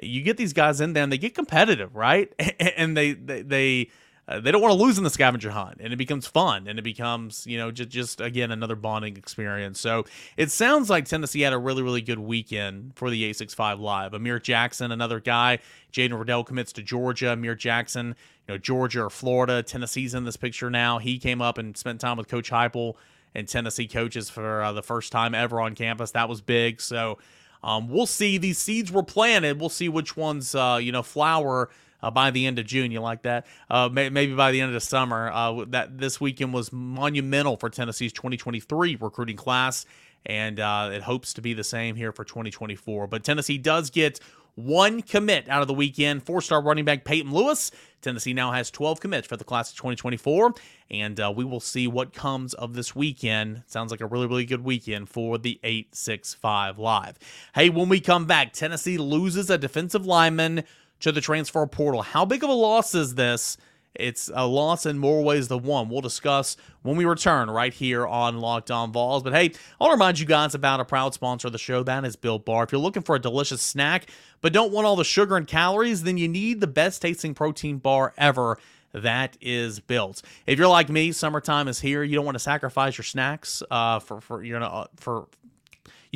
you 0.02 0.22
get 0.22 0.36
these 0.36 0.52
guys 0.52 0.80
in 0.80 0.92
there 0.92 1.04
and 1.04 1.12
they 1.12 1.18
get 1.18 1.34
competitive, 1.34 1.94
right? 1.94 2.32
and 2.60 2.96
they 2.96 3.12
they, 3.12 3.42
they 3.42 3.90
uh, 4.28 4.40
they 4.40 4.50
don't 4.50 4.60
want 4.60 4.72
to 4.72 4.82
lose 4.82 4.98
in 4.98 5.04
the 5.04 5.10
scavenger 5.10 5.50
hunt 5.50 5.76
and 5.80 5.92
it 5.92 5.96
becomes 5.96 6.26
fun 6.26 6.66
and 6.66 6.78
it 6.78 6.82
becomes 6.82 7.46
you 7.46 7.56
know 7.56 7.70
just 7.70 7.90
just 7.90 8.20
again 8.20 8.50
another 8.50 8.76
bonding 8.76 9.16
experience. 9.16 9.80
So 9.80 10.04
it 10.36 10.50
sounds 10.50 10.90
like 10.90 11.04
tennessee 11.04 11.42
had 11.42 11.52
a 11.52 11.58
really 11.58 11.82
really 11.82 12.02
good 12.02 12.18
weekend 12.18 12.92
for 12.96 13.10
the 13.10 13.22
865 13.24 13.80
live. 13.80 14.14
Amir 14.14 14.38
jackson 14.38 14.90
another 14.90 15.20
guy. 15.20 15.58
Jaden 15.92 16.18
Reddell 16.18 16.44
commits 16.44 16.72
to 16.74 16.82
georgia. 16.82 17.32
Amir 17.32 17.54
jackson 17.54 18.16
you 18.48 18.54
know 18.54 18.58
georgia 18.58 19.04
or 19.04 19.10
florida. 19.10 19.62
Tennessee's 19.62 20.14
in 20.14 20.24
this 20.24 20.36
picture 20.36 20.70
now. 20.70 20.98
He 20.98 21.18
came 21.18 21.40
up 21.40 21.58
and 21.58 21.76
spent 21.76 22.00
time 22.00 22.16
with 22.16 22.28
coach 22.28 22.50
heupel 22.50 22.94
and 23.34 23.46
tennessee 23.46 23.86
coaches 23.86 24.28
for 24.28 24.62
uh, 24.62 24.72
the 24.72 24.82
first 24.82 25.12
time 25.12 25.34
ever 25.34 25.60
on 25.60 25.74
campus. 25.74 26.10
That 26.12 26.28
was 26.28 26.40
big. 26.40 26.80
So 26.80 27.18
um, 27.62 27.88
we'll 27.88 28.06
see. 28.06 28.38
These 28.38 28.58
seeds 28.58 28.90
were 28.90 29.02
planted. 29.02 29.60
We'll 29.60 29.68
see 29.68 29.88
which 29.88 30.16
ones 30.16 30.54
uh, 30.54 30.78
you 30.82 30.90
know 30.90 31.02
flower 31.02 31.70
uh, 32.06 32.10
by 32.10 32.30
the 32.30 32.46
end 32.46 32.58
of 32.58 32.66
June. 32.66 32.92
You 32.92 33.00
like 33.00 33.22
that? 33.22 33.46
Uh, 33.68 33.88
may, 33.92 34.08
maybe 34.08 34.34
by 34.34 34.52
the 34.52 34.60
end 34.60 34.68
of 34.68 34.74
the 34.74 34.80
summer. 34.80 35.30
Uh, 35.32 35.64
that 35.68 35.98
this 35.98 36.20
weekend 36.20 36.54
was 36.54 36.72
monumental 36.72 37.56
for 37.56 37.68
Tennessee's 37.68 38.12
2023 38.12 38.96
recruiting 39.00 39.36
class, 39.36 39.86
and 40.24 40.60
uh, 40.60 40.90
it 40.92 41.02
hopes 41.02 41.34
to 41.34 41.42
be 41.42 41.52
the 41.52 41.64
same 41.64 41.96
here 41.96 42.12
for 42.12 42.24
2024. 42.24 43.08
But 43.08 43.24
Tennessee 43.24 43.58
does 43.58 43.90
get 43.90 44.20
one 44.54 45.02
commit 45.02 45.48
out 45.48 45.62
of 45.62 45.68
the 45.68 45.74
weekend. 45.74 46.22
Four 46.22 46.40
star 46.40 46.62
running 46.62 46.84
back 46.84 47.04
Peyton 47.04 47.32
Lewis. 47.32 47.72
Tennessee 48.02 48.32
now 48.32 48.52
has 48.52 48.70
12 48.70 49.00
commits 49.00 49.26
for 49.26 49.36
the 49.36 49.42
class 49.42 49.70
of 49.70 49.76
2024, 49.78 50.54
and 50.92 51.18
uh, 51.18 51.32
we 51.34 51.44
will 51.44 51.58
see 51.58 51.88
what 51.88 52.12
comes 52.12 52.54
of 52.54 52.74
this 52.74 52.94
weekend. 52.94 53.64
Sounds 53.66 53.90
like 53.90 54.00
a 54.00 54.06
really, 54.06 54.28
really 54.28 54.46
good 54.46 54.62
weekend 54.64 55.08
for 55.08 55.38
the 55.38 55.58
865 55.64 56.78
Live. 56.78 57.18
Hey, 57.52 57.68
when 57.68 57.88
we 57.88 57.98
come 57.98 58.26
back, 58.26 58.52
Tennessee 58.52 58.96
loses 58.96 59.50
a 59.50 59.58
defensive 59.58 60.06
lineman 60.06 60.62
to 61.00 61.12
the 61.12 61.20
transfer 61.20 61.66
portal. 61.66 62.02
How 62.02 62.24
big 62.24 62.42
of 62.42 62.50
a 62.50 62.54
loss 62.54 62.94
is 62.94 63.14
this? 63.14 63.56
It's 63.98 64.30
a 64.34 64.46
loss 64.46 64.86
in 64.86 64.98
more 64.98 65.22
ways 65.22 65.48
than 65.48 65.62
one. 65.62 65.88
We'll 65.88 66.00
discuss 66.00 66.56
when 66.82 66.96
we 66.96 67.04
return 67.04 67.50
right 67.50 67.72
here 67.72 68.06
on 68.06 68.38
Locked 68.38 68.70
On 68.70 68.92
Vols. 68.92 69.22
But 69.22 69.32
hey, 69.32 69.46
I 69.46 69.84
want 69.84 69.90
to 69.90 69.94
remind 69.94 70.18
you 70.18 70.26
guys 70.26 70.54
about 70.54 70.80
a 70.80 70.84
proud 70.84 71.14
sponsor 71.14 71.48
of 71.48 71.52
the 71.52 71.58
show. 71.58 71.82
That 71.82 72.04
is 72.04 72.16
Built 72.16 72.44
Bar. 72.44 72.64
If 72.64 72.72
you're 72.72 72.80
looking 72.80 73.02
for 73.02 73.16
a 73.16 73.20
delicious 73.20 73.62
snack 73.62 74.10
but 74.40 74.52
don't 74.52 74.72
want 74.72 74.86
all 74.86 74.96
the 74.96 75.04
sugar 75.04 75.36
and 75.36 75.46
calories, 75.46 76.02
then 76.02 76.18
you 76.18 76.28
need 76.28 76.60
the 76.60 76.66
best 76.66 77.02
tasting 77.02 77.34
protein 77.34 77.78
bar 77.78 78.12
ever. 78.16 78.58
That 78.92 79.36
is 79.40 79.80
built. 79.80 80.22
If 80.46 80.58
you're 80.58 80.68
like 80.68 80.88
me, 80.88 81.12
summertime 81.12 81.68
is 81.68 81.80
here. 81.80 82.02
You 82.02 82.16
don't 82.16 82.24
want 82.24 82.36
to 82.36 82.40
sacrifice 82.40 82.96
your 82.96 83.04
snacks 83.04 83.62
uh, 83.70 83.98
for 83.98 84.20
for 84.20 84.42
you 84.42 84.58
know 84.58 84.66
uh, 84.66 84.86
for 84.96 85.26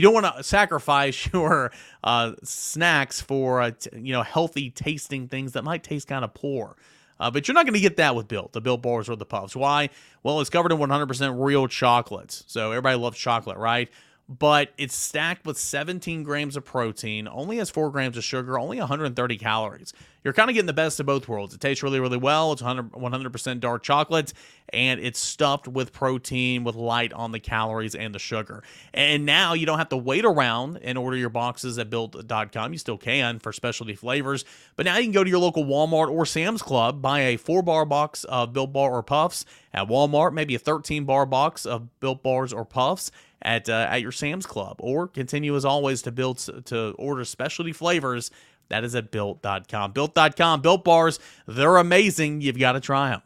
you 0.00 0.04
don't 0.04 0.14
want 0.14 0.34
to 0.36 0.42
sacrifice 0.42 1.28
your 1.32 1.72
uh, 2.02 2.32
snacks 2.42 3.20
for 3.20 3.60
uh, 3.60 3.70
t- 3.72 3.90
you 3.98 4.12
know 4.12 4.22
healthy 4.22 4.70
tasting 4.70 5.28
things 5.28 5.52
that 5.52 5.62
might 5.62 5.82
taste 5.82 6.08
kind 6.08 6.24
of 6.24 6.32
poor. 6.32 6.76
Uh, 7.18 7.30
but 7.30 7.46
you're 7.46 7.54
not 7.54 7.66
going 7.66 7.74
to 7.74 7.80
get 7.80 7.98
that 7.98 8.16
with 8.16 8.26
Built, 8.28 8.54
the 8.54 8.62
Built 8.62 8.80
bars 8.80 9.10
or 9.10 9.14
the 9.14 9.26
Puffs. 9.26 9.54
Why? 9.54 9.90
Well, 10.22 10.40
it's 10.40 10.48
covered 10.48 10.72
in 10.72 10.78
100% 10.78 11.44
real 11.44 11.68
chocolate. 11.68 12.32
So 12.46 12.70
everybody 12.72 12.96
loves 12.96 13.18
chocolate, 13.18 13.58
right? 13.58 13.90
But 14.30 14.72
it's 14.78 14.94
stacked 14.94 15.44
with 15.44 15.58
17 15.58 16.22
grams 16.22 16.56
of 16.56 16.64
protein, 16.64 17.26
only 17.28 17.56
has 17.56 17.68
4 17.68 17.90
grams 17.90 18.16
of 18.16 18.22
sugar, 18.22 18.60
only 18.60 18.78
130 18.78 19.36
calories. 19.38 19.92
You're 20.22 20.34
kind 20.34 20.48
of 20.48 20.54
getting 20.54 20.66
the 20.66 20.72
best 20.72 21.00
of 21.00 21.06
both 21.06 21.26
worlds. 21.26 21.52
It 21.52 21.60
tastes 21.60 21.82
really, 21.82 21.98
really 21.98 22.16
well. 22.18 22.52
It's 22.52 22.62
100, 22.62 22.92
100% 22.92 23.58
dark 23.58 23.82
chocolate, 23.82 24.32
and 24.72 25.00
it's 25.00 25.18
stuffed 25.18 25.66
with 25.66 25.92
protein 25.92 26.62
with 26.62 26.76
light 26.76 27.12
on 27.12 27.32
the 27.32 27.40
calories 27.40 27.96
and 27.96 28.14
the 28.14 28.20
sugar. 28.20 28.62
And 28.94 29.26
now 29.26 29.54
you 29.54 29.66
don't 29.66 29.78
have 29.78 29.88
to 29.88 29.96
wait 29.96 30.24
around 30.24 30.78
and 30.82 30.96
order 30.96 31.16
your 31.16 31.30
boxes 31.30 31.76
at 31.78 31.90
built.com. 31.90 32.72
You 32.72 32.78
still 32.78 32.98
can 32.98 33.40
for 33.40 33.52
specialty 33.52 33.96
flavors, 33.96 34.44
but 34.76 34.86
now 34.86 34.96
you 34.98 35.04
can 35.04 35.12
go 35.12 35.24
to 35.24 35.30
your 35.30 35.40
local 35.40 35.64
Walmart 35.64 36.10
or 36.10 36.24
Sam's 36.24 36.62
Club, 36.62 37.02
buy 37.02 37.20
a 37.20 37.36
four 37.36 37.62
bar 37.62 37.84
box 37.84 38.22
of 38.24 38.52
Built 38.52 38.72
Bar 38.72 38.92
or 38.92 39.02
Puffs 39.02 39.44
at 39.74 39.88
Walmart, 39.88 40.34
maybe 40.34 40.54
a 40.54 40.58
13 40.60 41.04
bar 41.04 41.26
box 41.26 41.66
of 41.66 41.98
Built 41.98 42.22
Bars 42.22 42.52
or 42.52 42.64
Puffs 42.64 43.10
at 43.42 43.68
uh, 43.68 43.86
at 43.90 44.02
your 44.02 44.12
Sam's 44.12 44.46
Club, 44.46 44.76
or 44.80 45.08
continue 45.08 45.56
as 45.56 45.64
always 45.64 46.02
to 46.02 46.12
build 46.12 46.38
to 46.66 46.94
order 46.98 47.24
specialty 47.24 47.72
flavors. 47.72 48.30
That 48.68 48.84
is 48.84 48.94
at 48.94 49.10
built.com. 49.10 49.92
Built.com, 49.92 50.60
built 50.60 50.84
bars, 50.84 51.18
they're 51.46 51.76
amazing. 51.76 52.40
You've 52.40 52.58
got 52.58 52.72
to 52.72 52.80
try 52.80 53.10
them. 53.10 53.22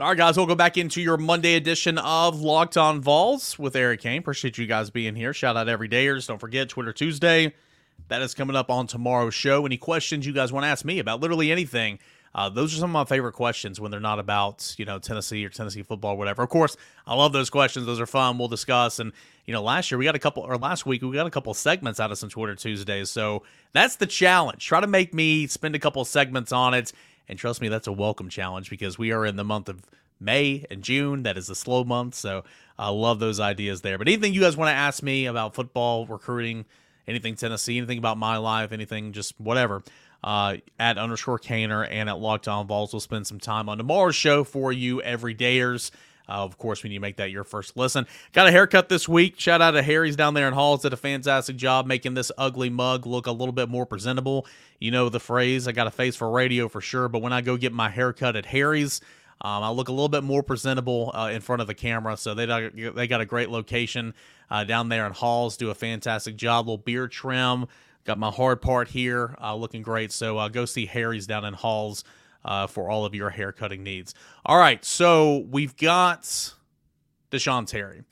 All 0.00 0.08
right, 0.08 0.16
guys, 0.16 0.36
we'll 0.36 0.46
go 0.46 0.54
back 0.54 0.78
into 0.78 1.02
your 1.02 1.18
Monday 1.18 1.56
edition 1.56 1.98
of 1.98 2.40
Locked 2.40 2.78
On 2.78 3.02
Vols 3.02 3.58
with 3.58 3.76
Eric 3.76 4.00
Kane. 4.00 4.20
Appreciate 4.20 4.56
you 4.56 4.66
guys 4.66 4.88
being 4.88 5.14
here. 5.14 5.34
Shout 5.34 5.58
out 5.58 5.68
every 5.68 5.90
dayers. 5.90 6.26
Don't 6.26 6.38
forget 6.38 6.70
Twitter 6.70 6.92
Tuesday. 6.92 7.52
That 8.08 8.22
is 8.22 8.34
coming 8.34 8.56
up 8.56 8.70
on 8.70 8.86
tomorrow's 8.86 9.34
show. 9.34 9.66
Any 9.66 9.76
questions 9.76 10.26
you 10.26 10.32
guys 10.32 10.52
want 10.52 10.64
to 10.64 10.68
ask 10.68 10.84
me 10.86 11.00
about 11.00 11.20
literally 11.20 11.52
anything? 11.52 11.98
Uh, 12.34 12.48
those 12.48 12.72
are 12.72 12.76
some 12.76 12.90
of 12.90 12.92
my 12.92 13.04
favorite 13.04 13.32
questions 13.32 13.80
when 13.80 13.90
they're 13.90 13.98
not 13.98 14.18
about 14.20 14.74
you 14.78 14.84
know 14.84 14.98
Tennessee 14.98 15.44
or 15.44 15.48
Tennessee 15.48 15.82
football, 15.82 16.12
or 16.12 16.18
whatever. 16.18 16.42
Of 16.42 16.48
course, 16.48 16.76
I 17.06 17.14
love 17.14 17.32
those 17.32 17.50
questions; 17.50 17.86
those 17.86 18.00
are 18.00 18.06
fun. 18.06 18.38
We'll 18.38 18.48
discuss. 18.48 19.00
And 19.00 19.12
you 19.46 19.52
know, 19.52 19.62
last 19.62 19.90
year 19.90 19.98
we 19.98 20.04
got 20.04 20.14
a 20.14 20.20
couple, 20.20 20.44
or 20.44 20.56
last 20.56 20.86
week 20.86 21.02
we 21.02 21.12
got 21.12 21.26
a 21.26 21.30
couple 21.30 21.52
segments 21.54 21.98
out 21.98 22.12
of 22.12 22.18
some 22.18 22.30
Twitter 22.30 22.54
Tuesdays. 22.54 23.10
So 23.10 23.42
that's 23.72 23.96
the 23.96 24.06
challenge. 24.06 24.64
Try 24.64 24.80
to 24.80 24.86
make 24.86 25.12
me 25.12 25.48
spend 25.48 25.74
a 25.74 25.80
couple 25.80 26.04
segments 26.04 26.52
on 26.52 26.72
it, 26.72 26.92
and 27.28 27.38
trust 27.38 27.60
me, 27.60 27.68
that's 27.68 27.88
a 27.88 27.92
welcome 27.92 28.28
challenge 28.28 28.70
because 28.70 28.96
we 28.96 29.10
are 29.10 29.26
in 29.26 29.34
the 29.34 29.44
month 29.44 29.68
of 29.68 29.82
May 30.20 30.64
and 30.70 30.82
June. 30.82 31.24
That 31.24 31.36
is 31.36 31.50
a 31.50 31.56
slow 31.56 31.82
month, 31.82 32.14
so 32.14 32.44
I 32.78 32.90
love 32.90 33.18
those 33.18 33.40
ideas 33.40 33.80
there. 33.80 33.98
But 33.98 34.06
anything 34.06 34.34
you 34.34 34.42
guys 34.42 34.56
want 34.56 34.68
to 34.68 34.74
ask 34.74 35.02
me 35.02 35.26
about 35.26 35.56
football, 35.56 36.06
recruiting, 36.06 36.64
anything 37.08 37.34
Tennessee, 37.34 37.76
anything 37.76 37.98
about 37.98 38.18
my 38.18 38.36
life, 38.36 38.70
anything, 38.70 39.12
just 39.12 39.34
whatever 39.40 39.82
uh, 40.22 40.56
at 40.78 40.98
underscore 40.98 41.38
Cainer 41.38 41.84
and 41.84 42.08
at 42.08 42.18
Locked 42.18 42.48
On 42.48 42.66
Vols. 42.66 42.92
We'll 42.92 43.00
spend 43.00 43.26
some 43.26 43.40
time 43.40 43.68
on 43.68 43.78
tomorrow's 43.78 44.16
show 44.16 44.44
for 44.44 44.72
you 44.72 45.00
every 45.02 45.34
dayers. 45.34 45.90
Uh, 46.28 46.44
of 46.44 46.58
course, 46.58 46.84
when 46.84 46.92
you 46.92 47.00
make 47.00 47.16
that 47.16 47.32
your 47.32 47.42
first 47.42 47.76
listen. 47.76 48.06
Got 48.32 48.46
a 48.46 48.52
haircut 48.52 48.88
this 48.88 49.08
week. 49.08 49.40
Shout 49.40 49.60
out 49.60 49.72
to 49.72 49.82
Harry's 49.82 50.14
down 50.14 50.34
there 50.34 50.46
in 50.46 50.54
Halls. 50.54 50.82
Did 50.82 50.92
a 50.92 50.96
fantastic 50.96 51.56
job 51.56 51.86
making 51.86 52.14
this 52.14 52.30
ugly 52.38 52.70
mug 52.70 53.04
look 53.04 53.26
a 53.26 53.32
little 53.32 53.52
bit 53.52 53.68
more 53.68 53.84
presentable. 53.84 54.46
You 54.78 54.92
know 54.92 55.08
the 55.08 55.18
phrase, 55.18 55.66
I 55.66 55.72
got 55.72 55.88
a 55.88 55.90
face 55.90 56.14
for 56.14 56.30
radio 56.30 56.68
for 56.68 56.80
sure, 56.80 57.08
but 57.08 57.20
when 57.20 57.32
I 57.32 57.40
go 57.40 57.56
get 57.56 57.72
my 57.72 57.88
haircut 57.88 58.36
at 58.36 58.46
Harry's, 58.46 59.00
um, 59.42 59.62
I 59.62 59.70
look 59.70 59.88
a 59.88 59.92
little 59.92 60.08
bit 60.08 60.22
more 60.22 60.42
presentable 60.42 61.10
uh, 61.14 61.30
in 61.32 61.40
front 61.40 61.62
of 61.62 61.66
the 61.66 61.74
camera. 61.74 62.16
So 62.16 62.34
they 62.34 62.46
they 62.94 63.08
got 63.08 63.20
a 63.20 63.26
great 63.26 63.50
location 63.50 64.14
uh, 64.50 64.64
down 64.64 64.88
there 64.88 65.06
in 65.06 65.12
Halls. 65.12 65.56
Do 65.56 65.70
a 65.70 65.74
fantastic 65.74 66.36
job. 66.36 66.66
Little 66.66 66.78
beard 66.78 67.10
trim, 67.10 67.66
Got 68.04 68.18
my 68.18 68.30
hard 68.30 68.62
part 68.62 68.88
here, 68.88 69.36
uh, 69.40 69.54
looking 69.54 69.82
great. 69.82 70.12
So 70.12 70.38
uh, 70.38 70.48
go 70.48 70.64
see 70.64 70.86
Harry's 70.86 71.26
down 71.26 71.44
in 71.44 71.54
Halls 71.54 72.02
uh, 72.44 72.66
for 72.66 72.90
all 72.90 73.04
of 73.04 73.14
your 73.14 73.30
hair 73.30 73.52
cutting 73.52 73.82
needs. 73.82 74.14
All 74.44 74.58
right, 74.58 74.84
so 74.84 75.46
we've 75.50 75.76
got 75.76 76.22
Da'Jon 77.30 77.66
Terry. 77.66 78.02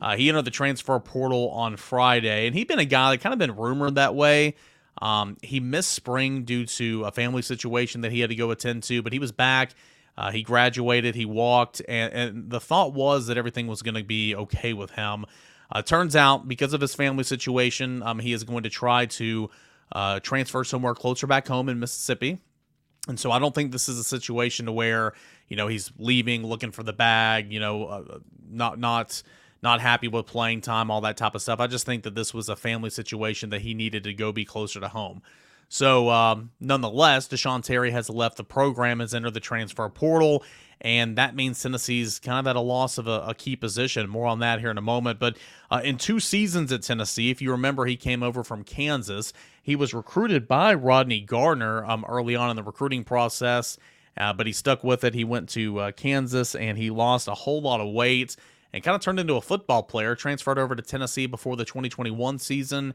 Uh, 0.00 0.16
he 0.16 0.28
entered 0.28 0.44
the 0.44 0.50
transfer 0.50 0.98
portal 0.98 1.48
on 1.50 1.76
Friday, 1.76 2.46
and 2.46 2.54
he'd 2.54 2.68
been 2.68 2.78
a 2.78 2.84
guy 2.84 3.12
that 3.12 3.22
kind 3.22 3.32
of 3.32 3.38
been 3.38 3.56
rumored 3.56 3.94
that 3.94 4.14
way. 4.14 4.54
Um, 5.00 5.36
he 5.42 5.60
missed 5.60 5.90
spring 5.90 6.44
due 6.44 6.66
to 6.66 7.04
a 7.04 7.12
family 7.12 7.42
situation 7.42 8.00
that 8.02 8.12
he 8.12 8.20
had 8.20 8.30
to 8.30 8.36
go 8.36 8.50
attend 8.50 8.82
to, 8.84 9.02
but 9.02 9.12
he 9.12 9.18
was 9.18 9.32
back. 9.32 9.72
Uh, 10.18 10.30
he 10.30 10.42
graduated, 10.42 11.14
he 11.14 11.26
walked, 11.26 11.82
and, 11.86 12.12
and 12.12 12.50
the 12.50 12.60
thought 12.60 12.94
was 12.94 13.26
that 13.26 13.36
everything 13.36 13.66
was 13.66 13.82
going 13.82 13.94
to 13.94 14.04
be 14.04 14.34
okay 14.34 14.72
with 14.72 14.90
him. 14.92 15.26
Uh, 15.70 15.82
turns 15.82 16.14
out, 16.14 16.46
because 16.46 16.72
of 16.72 16.80
his 16.80 16.94
family 16.94 17.24
situation, 17.24 18.02
um, 18.02 18.18
he 18.18 18.32
is 18.32 18.44
going 18.44 18.62
to 18.62 18.70
try 18.70 19.06
to 19.06 19.50
uh, 19.92 20.20
transfer 20.20 20.64
somewhere 20.64 20.94
closer 20.94 21.26
back 21.26 21.48
home 21.48 21.68
in 21.68 21.78
Mississippi. 21.78 22.38
And 23.08 23.18
so 23.18 23.30
I 23.30 23.38
don't 23.38 23.54
think 23.54 23.72
this 23.72 23.88
is 23.88 23.98
a 23.98 24.04
situation 24.04 24.66
to 24.66 24.72
where 24.72 25.12
you 25.48 25.56
know 25.56 25.68
he's 25.68 25.92
leaving, 25.98 26.44
looking 26.44 26.72
for 26.72 26.82
the 26.82 26.92
bag, 26.92 27.52
you 27.52 27.60
know, 27.60 27.86
uh, 27.86 28.18
not 28.48 28.78
not 28.78 29.22
not 29.62 29.80
happy 29.80 30.08
with 30.08 30.26
playing 30.26 30.60
time, 30.60 30.90
all 30.90 31.00
that 31.02 31.16
type 31.16 31.34
of 31.34 31.42
stuff. 31.42 31.60
I 31.60 31.66
just 31.66 31.86
think 31.86 32.02
that 32.02 32.14
this 32.14 32.34
was 32.34 32.48
a 32.48 32.56
family 32.56 32.90
situation 32.90 33.50
that 33.50 33.62
he 33.62 33.74
needed 33.74 34.04
to 34.04 34.12
go 34.12 34.32
be 34.32 34.44
closer 34.44 34.80
to 34.80 34.88
home. 34.88 35.22
So, 35.68 36.10
um, 36.10 36.50
nonetheless, 36.60 37.28
Da'Jon 37.28 37.62
Terry 37.62 37.90
has 37.90 38.08
left 38.08 38.36
the 38.36 38.44
program, 38.44 39.00
has 39.00 39.14
entered 39.14 39.34
the 39.34 39.40
transfer 39.40 39.88
portal, 39.88 40.44
and 40.80 41.16
that 41.18 41.34
means 41.34 41.60
Tennessee's 41.60 42.18
kind 42.18 42.38
of 42.38 42.46
at 42.48 42.56
a 42.56 42.60
loss 42.60 42.98
of 42.98 43.08
a, 43.08 43.24
a 43.26 43.34
key 43.34 43.56
position. 43.56 44.08
More 44.08 44.26
on 44.26 44.38
that 44.40 44.60
here 44.60 44.70
in 44.70 44.78
a 44.78 44.82
moment. 44.82 45.18
But 45.18 45.36
uh, 45.70 45.80
in 45.82 45.96
two 45.96 46.20
seasons 46.20 46.70
at 46.70 46.82
Tennessee, 46.82 47.30
if 47.30 47.42
you 47.42 47.50
remember, 47.50 47.86
he 47.86 47.96
came 47.96 48.22
over 48.22 48.44
from 48.44 48.62
Kansas. 48.62 49.32
He 49.62 49.74
was 49.74 49.94
recruited 49.94 50.46
by 50.46 50.74
Rodney 50.74 51.20
Garner 51.20 51.84
um, 51.84 52.04
early 52.08 52.36
on 52.36 52.50
in 52.50 52.56
the 52.56 52.62
recruiting 52.62 53.04
process, 53.04 53.78
uh, 54.16 54.32
but 54.32 54.46
he 54.46 54.52
stuck 54.52 54.84
with 54.84 55.02
it. 55.02 55.14
He 55.14 55.24
went 55.24 55.48
to 55.50 55.78
uh, 55.80 55.92
Kansas 55.92 56.54
and 56.54 56.78
he 56.78 56.90
lost 56.90 57.26
a 57.26 57.34
whole 57.34 57.60
lot 57.60 57.80
of 57.80 57.92
weight 57.92 58.36
and 58.72 58.84
kind 58.84 58.94
of 58.94 59.00
turned 59.00 59.18
into 59.18 59.34
a 59.34 59.40
football 59.40 59.82
player. 59.82 60.14
Transferred 60.14 60.58
over 60.58 60.76
to 60.76 60.82
Tennessee 60.82 61.26
before 61.26 61.56
the 61.56 61.64
2021 61.64 62.38
season 62.38 62.94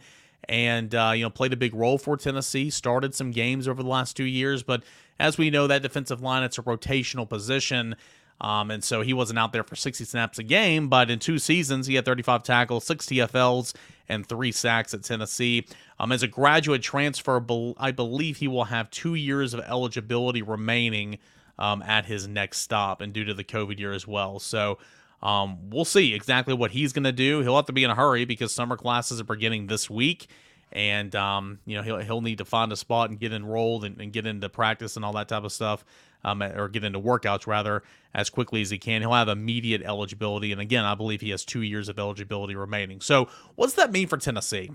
and 0.49 0.93
uh, 0.93 1.11
you 1.15 1.23
know 1.23 1.29
played 1.29 1.53
a 1.53 1.57
big 1.57 1.73
role 1.73 1.97
for 1.97 2.17
Tennessee. 2.17 2.69
Started 2.69 3.15
some 3.15 3.31
games 3.31 3.67
over 3.67 3.81
the 3.81 3.89
last 3.89 4.15
two 4.15 4.25
years, 4.25 4.63
but 4.63 4.83
as 5.19 5.37
we 5.37 5.49
know, 5.49 5.67
that 5.67 5.81
defensive 5.81 6.21
line 6.21 6.43
it's 6.43 6.57
a 6.57 6.63
rotational 6.63 7.27
position. 7.27 7.95
Um, 8.41 8.71
and 8.71 8.83
so 8.83 9.01
he 9.01 9.13
wasn't 9.13 9.37
out 9.37 9.53
there 9.53 9.63
for 9.63 9.75
60 9.75 10.03
snaps 10.03 10.39
a 10.39 10.43
game, 10.43 10.89
but 10.89 11.11
in 11.11 11.19
two 11.19 11.37
seasons, 11.37 11.85
he 11.85 11.93
had 11.93 12.05
35 12.05 12.41
tackles, 12.41 12.85
six 12.85 13.05
TFLs, 13.05 13.75
and 14.09 14.27
three 14.27 14.51
sacks 14.51 14.95
at 14.95 15.03
Tennessee. 15.03 15.67
Um, 15.99 16.11
as 16.11 16.23
a 16.23 16.27
graduate 16.27 16.81
transfer, 16.81 17.39
I 17.77 17.91
believe 17.91 18.37
he 18.37 18.47
will 18.47 18.63
have 18.63 18.89
two 18.89 19.13
years 19.13 19.53
of 19.53 19.59
eligibility 19.59 20.41
remaining 20.41 21.19
um, 21.59 21.83
at 21.83 22.05
his 22.05 22.27
next 22.27 22.57
stop, 22.59 22.99
and 23.01 23.13
due 23.13 23.25
to 23.25 23.35
the 23.35 23.43
COVID 23.43 23.77
year 23.77 23.93
as 23.93 24.07
well. 24.07 24.39
So 24.39 24.79
um, 25.23 25.69
we'll 25.69 25.85
see 25.85 26.13
exactly 26.13 26.53
what 26.53 26.71
he's 26.71 26.93
going 26.93 27.03
to 27.03 27.11
do. 27.11 27.41
He'll 27.41 27.55
have 27.55 27.67
to 27.67 27.73
be 27.73 27.83
in 27.83 27.91
a 27.91 27.95
hurry 27.95 28.25
because 28.25 28.53
summer 28.53 28.75
classes 28.75 29.19
are 29.21 29.25
beginning 29.25 29.67
this 29.67 29.89
week, 29.89 30.27
and 30.71 31.15
um, 31.15 31.59
you 31.65 31.77
know 31.77 31.83
he'll 31.83 31.99
he'll 31.99 32.21
need 32.21 32.39
to 32.39 32.45
find 32.45 32.71
a 32.71 32.75
spot 32.75 33.09
and 33.09 33.19
get 33.19 33.31
enrolled 33.31 33.85
and, 33.85 34.01
and 34.01 34.11
get 34.11 34.25
into 34.25 34.49
practice 34.49 34.95
and 34.95 35.05
all 35.05 35.13
that 35.13 35.27
type 35.27 35.43
of 35.43 35.51
stuff, 35.51 35.85
um, 36.23 36.41
or 36.41 36.67
get 36.69 36.83
into 36.83 36.99
workouts 36.99 37.45
rather 37.45 37.83
as 38.13 38.29
quickly 38.29 38.61
as 38.61 38.71
he 38.71 38.79
can. 38.79 39.01
He'll 39.01 39.13
have 39.13 39.27
immediate 39.27 39.83
eligibility, 39.83 40.51
and 40.51 40.59
again, 40.59 40.85
I 40.85 40.95
believe 40.95 41.21
he 41.21 41.29
has 41.29 41.45
two 41.45 41.61
years 41.61 41.87
of 41.87 41.99
eligibility 41.99 42.55
remaining. 42.55 42.99
So, 42.99 43.29
what's 43.55 43.73
that 43.73 43.91
mean 43.91 44.07
for 44.07 44.17
Tennessee? 44.17 44.71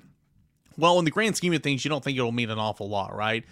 Well, 0.78 0.98
in 0.98 1.04
the 1.04 1.10
grand 1.10 1.36
scheme 1.36 1.54
of 1.54 1.62
things, 1.62 1.84
you 1.84 1.88
don't 1.88 2.04
think 2.04 2.18
it'll 2.18 2.32
mean 2.32 2.50
an 2.50 2.58
awful 2.58 2.88
lot, 2.88 3.16
right? 3.16 3.44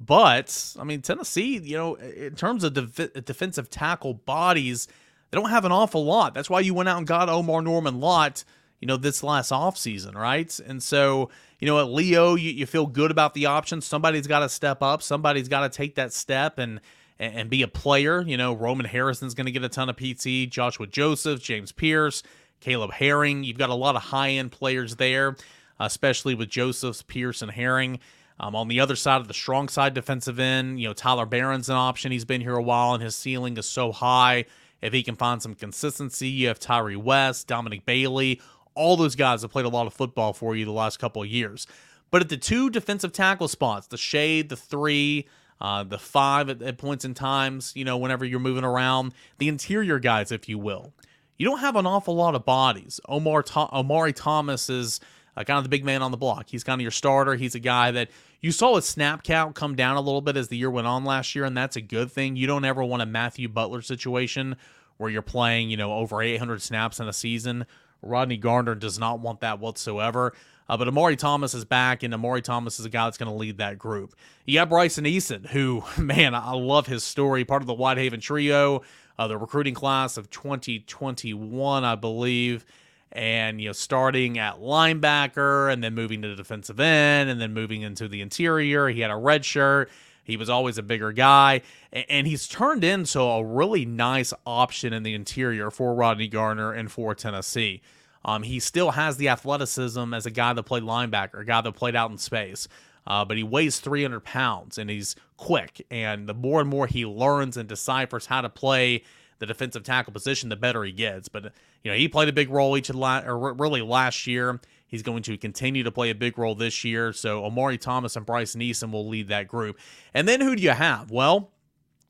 But 0.00 0.74
I 0.78 0.84
mean, 0.84 1.02
Tennessee, 1.02 1.58
you 1.58 1.76
know, 1.76 1.94
in 1.96 2.36
terms 2.36 2.64
of 2.64 2.72
def- 2.72 3.24
defensive 3.24 3.68
tackle 3.68 4.14
bodies 4.14 4.88
they 5.30 5.38
don't 5.38 5.50
have 5.50 5.64
an 5.64 5.72
awful 5.72 6.04
lot. 6.04 6.34
That's 6.34 6.50
why 6.50 6.60
you 6.60 6.74
went 6.74 6.88
out 6.88 6.98
and 6.98 7.06
got 7.06 7.28
Omarr 7.28 7.62
Norman-Lott, 7.62 8.44
you 8.80 8.86
know, 8.86 8.96
this 8.96 9.22
last 9.22 9.52
offseason, 9.52 10.14
right? 10.14 10.58
And 10.66 10.82
so, 10.82 11.30
you 11.58 11.66
know, 11.66 11.78
at 11.80 11.88
Leo, 11.88 12.34
you, 12.34 12.50
you 12.50 12.66
feel 12.66 12.86
good 12.86 13.10
about 13.10 13.34
the 13.34 13.46
options. 13.46 13.86
Somebody's 13.86 14.26
got 14.26 14.40
to 14.40 14.48
step 14.48 14.82
up. 14.82 15.02
Somebody's 15.02 15.48
got 15.48 15.60
to 15.60 15.68
take 15.68 15.96
that 15.96 16.12
step 16.12 16.58
and 16.58 16.80
and 17.18 17.50
be 17.50 17.62
a 17.62 17.68
player. 17.68 18.22
You 18.22 18.36
know, 18.36 18.54
Roman 18.54 18.86
Harrison's 18.86 19.34
going 19.34 19.46
to 19.46 19.52
get 19.52 19.64
a 19.64 19.68
ton 19.68 19.88
of 19.88 19.96
PT. 19.96 20.48
Joshua 20.48 20.86
Joseph, 20.86 21.42
James 21.42 21.72
Pearce, 21.72 22.22
Caleb 22.60 22.92
Herring. 22.92 23.44
You've 23.44 23.58
got 23.58 23.70
a 23.70 23.74
lot 23.74 23.96
of 23.96 24.02
high 24.02 24.30
end 24.30 24.52
players 24.52 24.96
there, 24.96 25.36
especially 25.80 26.34
with 26.34 26.48
Josephs, 26.48 27.02
Pearce, 27.02 27.42
and 27.42 27.50
Herring. 27.50 27.98
Um, 28.40 28.54
on 28.54 28.68
the 28.68 28.78
other 28.78 28.94
side 28.94 29.20
of 29.20 29.26
the 29.26 29.34
strong 29.34 29.68
side 29.68 29.94
defensive 29.94 30.38
end, 30.38 30.80
you 30.80 30.86
know, 30.86 30.92
Tyler 30.92 31.26
Baron's 31.26 31.68
an 31.68 31.74
option. 31.74 32.12
He's 32.12 32.24
been 32.24 32.40
here 32.40 32.54
a 32.54 32.62
while 32.62 32.94
and 32.94 33.02
his 33.02 33.16
ceiling 33.16 33.56
is 33.56 33.68
so 33.68 33.90
high. 33.90 34.44
If 34.80 34.92
he 34.92 35.02
can 35.02 35.16
find 35.16 35.42
some 35.42 35.54
consistency, 35.54 36.28
you 36.28 36.48
have 36.48 36.60
Tyree 36.60 36.96
West, 36.96 37.46
Dominic 37.46 37.84
Bailey, 37.84 38.40
all 38.74 38.96
those 38.96 39.16
guys 39.16 39.42
have 39.42 39.50
played 39.50 39.66
a 39.66 39.70
lot 39.70 39.86
of 39.86 39.92
football 39.92 40.32
for 40.32 40.54
you 40.54 40.64
the 40.64 40.72
last 40.72 40.98
couple 40.98 41.22
of 41.22 41.28
years. 41.28 41.66
But 42.10 42.22
at 42.22 42.28
the 42.28 42.36
two 42.36 42.70
defensive 42.70 43.12
tackle 43.12 43.48
spots, 43.48 43.88
the 43.88 43.96
shade, 43.96 44.48
the 44.48 44.56
three, 44.56 45.26
uh, 45.60 45.82
the 45.82 45.98
five 45.98 46.48
at, 46.48 46.62
at, 46.62 46.78
points 46.78 47.04
in 47.04 47.14
times, 47.14 47.72
you 47.74 47.84
know, 47.84 47.98
whenever 47.98 48.24
you're 48.24 48.38
moving 48.40 48.64
around, 48.64 49.12
the 49.38 49.48
interior 49.48 49.98
guys, 49.98 50.30
if 50.30 50.48
you 50.48 50.58
will, 50.58 50.92
you 51.36 51.44
don't 51.44 51.58
have 51.58 51.76
an 51.76 51.86
awful 51.86 52.14
lot 52.14 52.34
of 52.34 52.44
bodies. 52.44 53.00
Omar 53.08 53.44
Omari 53.56 54.12
Thomas 54.12 54.70
is 54.70 55.00
uh, 55.38 55.44
kind 55.44 55.58
of 55.58 55.64
the 55.64 55.70
big 55.70 55.84
man 55.84 56.02
on 56.02 56.10
the 56.10 56.16
block. 56.16 56.46
He's 56.48 56.64
kind 56.64 56.80
of 56.80 56.82
your 56.82 56.90
starter. 56.90 57.36
He's 57.36 57.54
a 57.54 57.60
guy 57.60 57.92
that 57.92 58.10
you 58.40 58.50
saw 58.50 58.74
his 58.74 58.86
snap 58.86 59.22
count 59.22 59.54
come 59.54 59.76
down 59.76 59.96
a 59.96 60.00
little 60.00 60.20
bit 60.20 60.36
as 60.36 60.48
the 60.48 60.56
year 60.56 60.70
went 60.70 60.88
on 60.88 61.04
last 61.04 61.34
year, 61.36 61.44
and 61.44 61.56
that's 61.56 61.76
a 61.76 61.80
good 61.80 62.10
thing. 62.10 62.34
You 62.34 62.48
don't 62.48 62.64
ever 62.64 62.82
want 62.82 63.02
a 63.02 63.06
Matthew 63.06 63.48
Butler 63.48 63.80
situation 63.80 64.56
where 64.96 65.10
you're 65.10 65.22
playing, 65.22 65.70
you 65.70 65.76
know, 65.76 65.92
over 65.92 66.20
800 66.20 66.60
snaps 66.60 66.98
in 66.98 67.06
a 67.06 67.12
season. 67.12 67.66
Rodney 68.02 68.36
Garner 68.36 68.74
does 68.74 68.98
not 68.98 69.20
want 69.20 69.40
that 69.40 69.60
whatsoever. 69.60 70.32
Uh, 70.68 70.76
but 70.76 70.88
Omari 70.88 71.14
Thomas 71.14 71.54
is 71.54 71.64
back, 71.64 72.02
and 72.02 72.12
Omari 72.12 72.42
Thomas 72.42 72.80
is 72.80 72.84
a 72.84 72.90
guy 72.90 73.04
that's 73.04 73.16
going 73.16 73.30
to 73.30 73.36
lead 73.36 73.58
that 73.58 73.78
group. 73.78 74.16
You 74.44 74.54
got 74.54 74.68
Bryson 74.68 75.04
Eason, 75.04 75.46
who, 75.46 75.84
man, 75.98 76.34
I 76.34 76.52
love 76.52 76.88
his 76.88 77.04
story. 77.04 77.44
Part 77.44 77.62
of 77.62 77.68
the 77.68 77.74
Whitehaven 77.74 78.20
trio, 78.20 78.82
uh, 79.16 79.28
the 79.28 79.38
recruiting 79.38 79.74
class 79.74 80.16
of 80.16 80.30
2021, 80.30 81.84
I 81.84 81.94
believe 81.94 82.66
and 83.12 83.60
you 83.60 83.68
know 83.68 83.72
starting 83.72 84.38
at 84.38 84.56
linebacker 84.56 85.72
and 85.72 85.82
then 85.82 85.94
moving 85.94 86.22
to 86.22 86.28
the 86.28 86.36
defensive 86.36 86.78
end 86.80 87.30
and 87.30 87.40
then 87.40 87.52
moving 87.52 87.82
into 87.82 88.08
the 88.08 88.20
interior. 88.20 88.88
He 88.88 89.00
had 89.00 89.10
a 89.10 89.16
red 89.16 89.44
shirt. 89.44 89.90
He 90.24 90.36
was 90.36 90.50
always 90.50 90.76
a 90.76 90.82
bigger 90.82 91.12
guy. 91.12 91.62
And 91.90 92.26
he's 92.26 92.46
turned 92.46 92.84
into 92.84 93.18
a 93.18 93.42
really 93.42 93.86
nice 93.86 94.34
option 94.44 94.92
in 94.92 95.02
the 95.02 95.14
interior 95.14 95.70
for 95.70 95.94
rodney 95.94 96.28
garner 96.28 96.72
and 96.72 96.92
for 96.92 97.14
tennessee. 97.14 97.80
Um, 98.24 98.42
he 98.42 98.60
still 98.60 98.90
has 98.90 99.16
the 99.16 99.28
athleticism 99.28 100.12
as 100.12 100.26
a 100.26 100.30
guy 100.30 100.52
that 100.52 100.64
played 100.64 100.82
linebacker 100.82 101.40
a 101.40 101.44
guy 101.44 101.60
that 101.60 101.72
played 101.72 101.96
out 101.96 102.10
in 102.10 102.18
space 102.18 102.68
uh, 103.08 103.24
but 103.24 103.38
he 103.38 103.42
weighs 103.42 103.80
300 103.80 104.20
pounds 104.20 104.76
and 104.76 104.90
he's 104.90 105.16
quick. 105.38 105.84
And 105.90 106.28
the 106.28 106.34
more 106.34 106.60
and 106.60 106.68
more 106.68 106.86
he 106.86 107.06
learns 107.06 107.56
and 107.56 107.66
deciphers 107.66 108.26
how 108.26 108.42
to 108.42 108.50
play 108.50 109.02
the 109.38 109.46
defensive 109.46 109.84
tackle 109.84 110.12
position, 110.12 110.48
the 110.48 110.56
better 110.56 110.84
he 110.84 110.92
gets. 110.92 111.28
But 111.28 111.52
you 111.82 111.90
know, 111.90 111.96
he 111.96 112.08
played 112.08 112.28
a 112.28 112.32
big 112.32 112.50
role 112.50 112.76
each 112.76 112.90
of 112.90 112.96
la- 112.96 113.22
or 113.24 113.54
really 113.54 113.82
last 113.82 114.26
year. 114.26 114.60
He's 114.86 115.02
going 115.02 115.22
to 115.24 115.36
continue 115.36 115.84
to 115.84 115.92
play 115.92 116.10
a 116.10 116.14
big 116.14 116.38
role 116.38 116.54
this 116.54 116.82
year. 116.82 117.12
So 117.12 117.44
Omari 117.44 117.76
Thomas 117.78 118.16
and 118.16 118.24
Bryson 118.24 118.60
Eason 118.60 118.90
will 118.90 119.06
lead 119.06 119.28
that 119.28 119.46
group. 119.46 119.78
And 120.14 120.26
then 120.26 120.40
who 120.40 120.56
do 120.56 120.62
you 120.62 120.70
have? 120.70 121.10
Well, 121.10 121.50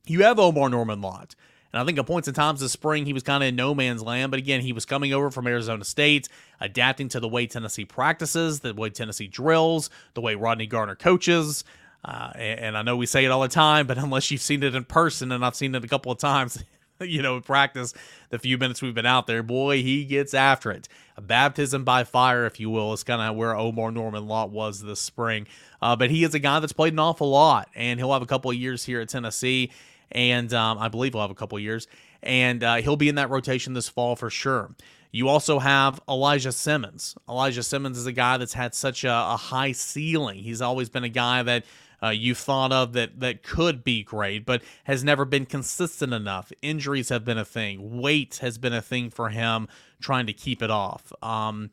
you 0.07 0.23
have 0.23 0.39
Omarr 0.39 0.71
Norman-Lott. 0.71 1.35
And 1.73 1.83
I 1.83 1.85
think 1.85 1.99
at 1.99 2.07
points 2.07 2.29
in 2.29 2.35
times 2.35 2.61
this 2.61 2.73
spring, 2.73 3.05
he 3.05 3.13
was 3.13 3.23
kind 3.23 3.43
of 3.43 3.49
in 3.49 3.57
no 3.57 3.75
man's 3.75 4.03
land. 4.03 4.31
But 4.31 4.39
again, 4.39 4.61
he 4.61 4.73
was 4.73 4.87
coming 4.87 5.13
over 5.13 5.31
from 5.31 5.47
Arizona 5.47 5.85
State, 5.85 6.29
adapting 6.61 7.09
to 7.11 7.21
the 7.21 7.29
way 7.29 7.47
Tennessee 7.47 7.85
practices, 7.85 8.61
the 8.61 8.73
way 8.73 8.91
Tennessee 8.91 9.27
drills, 9.27 9.91
the 10.15 10.23
way 10.23 10.35
Rodney 10.35 10.67
Garner 10.67 10.95
coaches. 10.95 11.65
Uh, 12.05 12.31
and, 12.37 12.61
and 12.61 12.79
I 12.79 12.83
know 12.83 12.97
we 12.97 13.07
say 13.07 13.25
it 13.25 13.31
all 13.31 13.43
the 13.43 13.49
time, 13.49 13.87
but 13.87 13.99
unless 13.99 14.31
you've 14.31 14.41
seen 14.41 14.63
it 14.63 14.75
in 14.75 14.85
person, 14.85 15.31
and 15.31 15.45
I've 15.45 15.57
seen 15.57 15.75
it 15.75 15.85
a 15.85 15.89
couple 15.89 16.11
of 16.11 16.19
times, 16.19 16.65
you 17.05 17.23
know, 17.23 17.41
practice 17.41 17.95
the 18.31 18.39
few 18.39 18.59
minutes 18.59 18.83
we've 18.83 18.95
been 18.95 19.07
out 19.07 19.27
there. 19.27 19.43
Boy, 19.43 19.83
he 19.83 20.05
gets 20.05 20.35
after 20.35 20.71
it. 20.71 20.89
A 21.17 21.21
baptism 21.21 21.85
by 21.85 22.05
fire, 22.05 22.47
if 22.47 22.61
you 22.61 22.71
will, 22.71 22.93
is 22.93 23.03
kind 23.05 23.21
of 23.21 23.37
where 23.37 23.53
Omarr 23.55 23.93
Norman-Lott 23.93 24.51
was 24.51 24.83
this 24.83 25.01
spring. 25.01 25.47
Uh, 25.83 25.97
but 25.97 26.11
he 26.11 26.25
is 26.25 26.35
a 26.35 26.39
guy 26.39 26.61
that's 26.61 26.73
played 26.73 26.93
an 26.93 26.99
awful 26.99 27.31
lot, 27.31 27.69
and 27.75 27.99
he'll 27.99 28.13
have 28.13 28.23
a 28.23 28.27
couple 28.27 28.51
of 28.51 28.57
years 28.57 28.85
here 28.85 29.01
at 29.01 29.09
Tennessee, 29.09 29.71
and 30.13 30.53
um, 30.55 30.79
I 30.79 30.89
believe 30.89 31.13
he'll 31.13 31.23
have 31.23 31.31
a 31.31 31.35
couple 31.35 31.59
of 31.59 31.63
years, 31.63 31.87
and 32.23 32.63
uh, 32.63 32.77
he'll 32.77 32.97
be 32.97 33.09
in 33.09 33.17
that 33.17 33.31
rotation 33.31 33.75
this 33.75 33.89
fall 33.89 34.17
for 34.17 34.31
sure. 34.31 34.71
You 35.11 35.29
also 35.29 35.59
have 35.59 36.01
Elijah 36.09 36.53
Simmons. 36.53 37.17
Elijah 37.29 37.63
Simmons 37.63 37.97
is 37.97 38.07
a 38.07 38.13
guy 38.13 38.37
that's 38.37 38.53
had 38.53 38.75
such 38.75 39.05
a, 39.05 39.13
a 39.13 39.37
high 39.37 39.73
ceiling. 39.73 40.39
He's 40.39 40.61
always 40.61 40.89
been 40.91 41.05
a 41.05 41.09
guy 41.09 41.43
that 41.45 41.65
uh, 42.03 42.09
you 42.09 42.35
thought 42.35 42.73
of 42.73 42.93
that 42.93 43.21
that 43.21 43.43
could 43.43 43.83
be 43.83 44.03
great, 44.03 44.47
but 44.47 44.63
has 44.85 45.03
never 45.03 45.25
been 45.25 45.47
consistent 45.47 46.13
enough. 46.13 46.53
Injuries 46.63 47.09
have 47.09 47.25
been 47.25 47.39
a 47.39 47.45
thing. 47.45 48.01
Weight 48.01 48.39
has 48.41 48.59
been 48.59 48.73
a 48.73 48.83
thing 48.83 49.11
for 49.11 49.31
him, 49.31 49.69
trying 50.01 50.27
to 50.27 50.33
keep 50.33 50.63
it 50.63 50.71
off. 50.71 51.13
Um, 51.23 51.71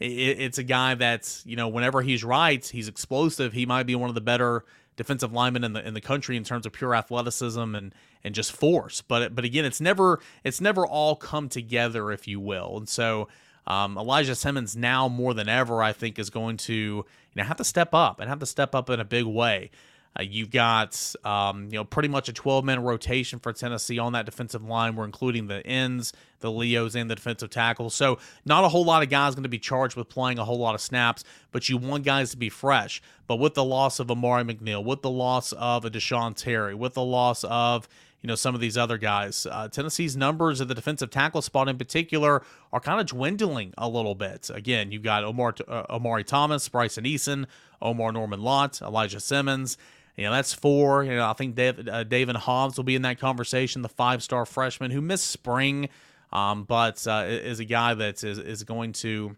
it, 0.00 0.06
it's 0.06 0.58
a 0.58 0.64
guy 0.64 0.94
that's 0.94 1.44
you 1.46 1.56
know 1.56 1.68
whenever 1.68 2.02
he's 2.02 2.24
right, 2.24 2.64
he's 2.64 2.88
explosive. 2.88 3.52
He 3.52 3.66
might 3.66 3.84
be 3.84 3.94
one 3.94 4.08
of 4.08 4.14
the 4.14 4.20
better 4.20 4.64
defensive 4.96 5.32
linemen 5.32 5.62
in 5.64 5.72
the 5.72 5.86
in 5.86 5.94
the 5.94 6.00
country 6.00 6.36
in 6.36 6.44
terms 6.44 6.66
of 6.66 6.72
pure 6.72 6.94
athleticism 6.94 7.74
and 7.74 7.94
and 8.24 8.34
just 8.34 8.52
force. 8.52 9.00
But 9.00 9.34
but 9.34 9.44
again, 9.44 9.64
it's 9.64 9.80
never 9.80 10.20
it's 10.44 10.60
never 10.60 10.86
all 10.86 11.16
come 11.16 11.48
together, 11.48 12.10
if 12.10 12.26
you 12.26 12.40
will. 12.40 12.78
And 12.78 12.88
so 12.88 13.28
um, 13.68 13.96
Elijah 13.98 14.34
Simmons 14.34 14.74
now 14.76 15.08
more 15.08 15.34
than 15.34 15.48
ever, 15.48 15.82
I 15.82 15.92
think, 15.92 16.18
is 16.18 16.30
going 16.30 16.56
to 16.58 17.04
have 17.46 17.56
to 17.58 17.64
step 17.64 17.94
up 17.94 18.20
and 18.20 18.28
have 18.28 18.40
to 18.40 18.46
step 18.46 18.74
up 18.74 18.90
in 18.90 19.00
a 19.00 19.04
big 19.04 19.24
way. 19.24 19.70
Uh, 20.18 20.22
you've 20.22 20.50
got 20.50 21.14
um, 21.24 21.64
you 21.66 21.78
know 21.78 21.84
pretty 21.84 22.08
much 22.08 22.28
a 22.28 22.32
12 22.32 22.64
man 22.64 22.82
rotation 22.82 23.38
for 23.38 23.52
Tennessee 23.52 23.98
on 23.98 24.12
that 24.14 24.26
defensive 24.26 24.64
line. 24.64 24.96
We're 24.96 25.04
including 25.04 25.46
the 25.46 25.64
ends, 25.66 26.12
the 26.40 26.50
Leos, 26.50 26.94
and 26.94 27.10
the 27.10 27.14
defensive 27.14 27.50
tackles. 27.50 27.94
So 27.94 28.18
not 28.44 28.64
a 28.64 28.68
whole 28.68 28.84
lot 28.84 29.02
of 29.02 29.10
guys 29.10 29.34
going 29.34 29.44
to 29.44 29.48
be 29.48 29.58
charged 29.58 29.96
with 29.96 30.08
playing 30.08 30.38
a 30.38 30.44
whole 30.44 30.58
lot 30.58 30.74
of 30.74 30.80
snaps, 30.80 31.24
but 31.52 31.68
you 31.68 31.76
want 31.76 32.04
guys 32.04 32.30
to 32.32 32.36
be 32.36 32.48
fresh. 32.48 33.02
But 33.26 33.36
with 33.36 33.54
the 33.54 33.64
loss 33.64 34.00
of 34.00 34.10
Amari 34.10 34.44
McNeil, 34.44 34.84
with 34.84 35.02
the 35.02 35.10
loss 35.10 35.52
of 35.52 35.84
a 35.84 35.90
Da'Jon 35.90 36.34
Terry, 36.34 36.74
with 36.74 36.94
the 36.94 37.04
loss 37.04 37.44
of 37.44 37.88
you 38.22 38.26
know 38.26 38.34
some 38.34 38.54
of 38.54 38.60
these 38.60 38.76
other 38.76 38.98
guys. 38.98 39.46
Uh, 39.46 39.68
Tennessee's 39.68 40.16
numbers 40.16 40.60
at 40.60 40.68
the 40.68 40.74
defensive 40.74 41.10
tackle 41.10 41.42
spot 41.42 41.68
in 41.68 41.78
particular 41.78 42.42
are 42.72 42.80
kind 42.80 43.00
of 43.00 43.06
dwindling 43.06 43.72
a 43.78 43.88
little 43.88 44.14
bit. 44.14 44.50
Again, 44.52 44.90
you've 44.90 45.02
got 45.02 45.24
Omar 45.24 45.54
uh, 45.66 45.84
Omari 45.90 46.24
Thomas, 46.24 46.68
Bryson 46.68 47.04
Eason, 47.04 47.46
Omarr 47.80 48.12
Norman-Lott, 48.12 48.82
Elijah 48.82 49.20
Simmons. 49.20 49.78
You 50.16 50.24
know 50.24 50.32
that's 50.32 50.52
four. 50.52 51.04
You 51.04 51.16
know 51.16 51.28
I 51.28 51.32
think 51.32 51.54
Daevin, 51.54 51.88
uh, 51.88 52.04
Daevin 52.04 52.36
Hobbs 52.36 52.76
will 52.76 52.84
be 52.84 52.96
in 52.96 53.02
that 53.02 53.20
conversation, 53.20 53.82
the 53.82 53.88
five-star 53.88 54.46
freshman 54.46 54.90
who 54.90 55.00
missed 55.00 55.28
spring, 55.28 55.88
um, 56.32 56.64
but 56.64 57.06
uh, 57.06 57.24
is 57.26 57.60
a 57.60 57.64
guy 57.64 57.94
that 57.94 58.24
is 58.24 58.38
is 58.38 58.64
going 58.64 58.92
to 58.94 59.36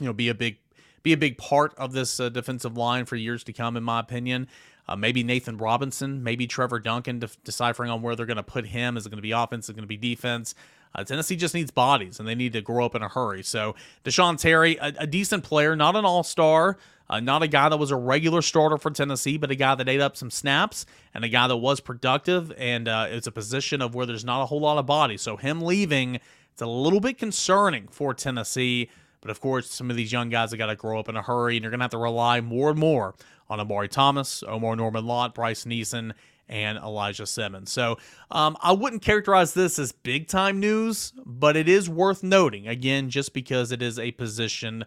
you 0.00 0.06
know 0.06 0.12
be 0.12 0.28
a 0.28 0.34
big 0.34 0.58
be 1.02 1.12
a 1.12 1.16
big 1.16 1.38
part 1.38 1.74
of 1.76 1.92
this 1.92 2.20
uh, 2.20 2.28
defensive 2.28 2.76
line 2.76 3.04
for 3.04 3.16
years 3.16 3.42
to 3.44 3.52
come, 3.52 3.76
in 3.76 3.82
my 3.82 4.00
opinion. 4.00 4.48
Uh, 4.88 4.96
maybe 4.96 5.22
Nathan 5.22 5.56
Robinson, 5.56 6.22
maybe 6.22 6.46
Trevor 6.46 6.80
Duncan, 6.80 7.20
de- 7.20 7.28
deciphering 7.44 7.90
on 7.90 8.02
where 8.02 8.16
they're 8.16 8.26
going 8.26 8.36
to 8.36 8.42
put 8.42 8.66
him. 8.66 8.96
Is 8.96 9.06
it 9.06 9.10
going 9.10 9.18
to 9.18 9.22
be 9.22 9.30
offense? 9.32 9.66
Is 9.66 9.70
it 9.70 9.74
going 9.74 9.84
to 9.84 9.86
be 9.86 9.96
defense? 9.96 10.54
Uh, 10.94 11.04
Tennessee 11.04 11.36
just 11.36 11.54
needs 11.54 11.70
bodies, 11.70 12.18
and 12.18 12.28
they 12.28 12.34
need 12.34 12.52
to 12.52 12.60
grow 12.60 12.84
up 12.84 12.94
in 12.94 13.02
a 13.02 13.08
hurry. 13.08 13.42
So 13.42 13.74
Da'Jon 14.04 14.36
Terry, 14.36 14.76
a, 14.76 14.92
a 14.98 15.06
decent 15.06 15.44
player, 15.44 15.74
not 15.74 15.96
an 15.96 16.04
all-star, 16.04 16.76
uh, 17.08 17.20
not 17.20 17.42
a 17.42 17.48
guy 17.48 17.68
that 17.68 17.78
was 17.78 17.90
a 17.90 17.96
regular 17.96 18.42
starter 18.42 18.76
for 18.76 18.90
Tennessee, 18.90 19.38
but 19.38 19.50
a 19.50 19.54
guy 19.54 19.74
that 19.74 19.88
ate 19.88 20.00
up 20.00 20.16
some 20.16 20.30
snaps 20.30 20.84
and 21.14 21.24
a 21.24 21.28
guy 21.28 21.46
that 21.46 21.56
was 21.56 21.80
productive. 21.80 22.52
And 22.58 22.88
uh, 22.88 23.06
it's 23.08 23.26
a 23.26 23.32
position 23.32 23.80
of 23.80 23.94
where 23.94 24.04
there's 24.04 24.24
not 24.24 24.42
a 24.42 24.46
whole 24.46 24.60
lot 24.60 24.78
of 24.78 24.86
bodies. 24.86 25.22
So 25.22 25.36
him 25.36 25.62
leaving, 25.62 26.20
it's 26.52 26.62
a 26.62 26.66
little 26.66 27.00
bit 27.00 27.18
concerning 27.18 27.88
for 27.88 28.12
Tennessee 28.12 28.90
But 29.22 29.30
of 29.30 29.40
course, 29.40 29.70
some 29.70 29.88
of 29.88 29.96
these 29.96 30.12
young 30.12 30.28
guys 30.28 30.50
have 30.50 30.58
got 30.58 30.66
to 30.66 30.76
grow 30.76 30.98
up 30.98 31.08
in 31.08 31.16
a 31.16 31.22
hurry, 31.22 31.56
and 31.56 31.62
you're 31.62 31.70
going 31.70 31.80
to 31.80 31.84
have 31.84 31.92
to 31.92 31.98
rely 31.98 32.42
more 32.42 32.70
and 32.70 32.78
more 32.78 33.14
on 33.48 33.60
Omari 33.60 33.88
Thomas, 33.88 34.42
Omarr 34.46 34.76
Norman-Lott, 34.76 35.34
Bryson 35.34 35.70
Eason, 35.70 36.12
and 36.48 36.76
Elijah 36.76 37.26
Simmons. 37.26 37.72
So 37.72 37.98
um, 38.30 38.56
I 38.60 38.72
wouldn't 38.72 39.00
characterize 39.00 39.54
this 39.54 39.78
as 39.78 39.92
big 39.92 40.28
time 40.28 40.60
news, 40.60 41.12
but 41.24 41.56
it 41.56 41.68
is 41.68 41.88
worth 41.88 42.22
noting, 42.22 42.68
again, 42.68 43.08
just 43.08 43.32
because 43.32 43.72
it 43.72 43.80
is 43.80 43.98
a 43.98 44.10
position 44.12 44.84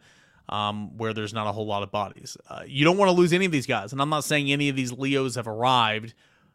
um, 0.50 0.96
where 0.98 1.14
there's 1.14 1.34
not 1.34 1.48
a 1.48 1.52
whole 1.52 1.66
lot 1.66 1.82
of 1.82 1.92
bodies. 1.92 2.38
Uh, 2.50 2.62
you 2.68 2.84
don't 2.86 2.98
want 2.98 3.10
to 3.10 3.14
lose 3.14 3.34
any 3.34 3.46
of 3.46 3.52
these 3.52 3.66
guys, 3.66 3.94
and 3.94 4.02
I'm 4.02 4.10
not 4.10 4.24
saying 4.24 4.52
any 4.52 4.70
of 4.70 4.76
these 4.76 4.92
Leos 4.92 5.36
have 5.36 5.48
arrived, 5.48 6.14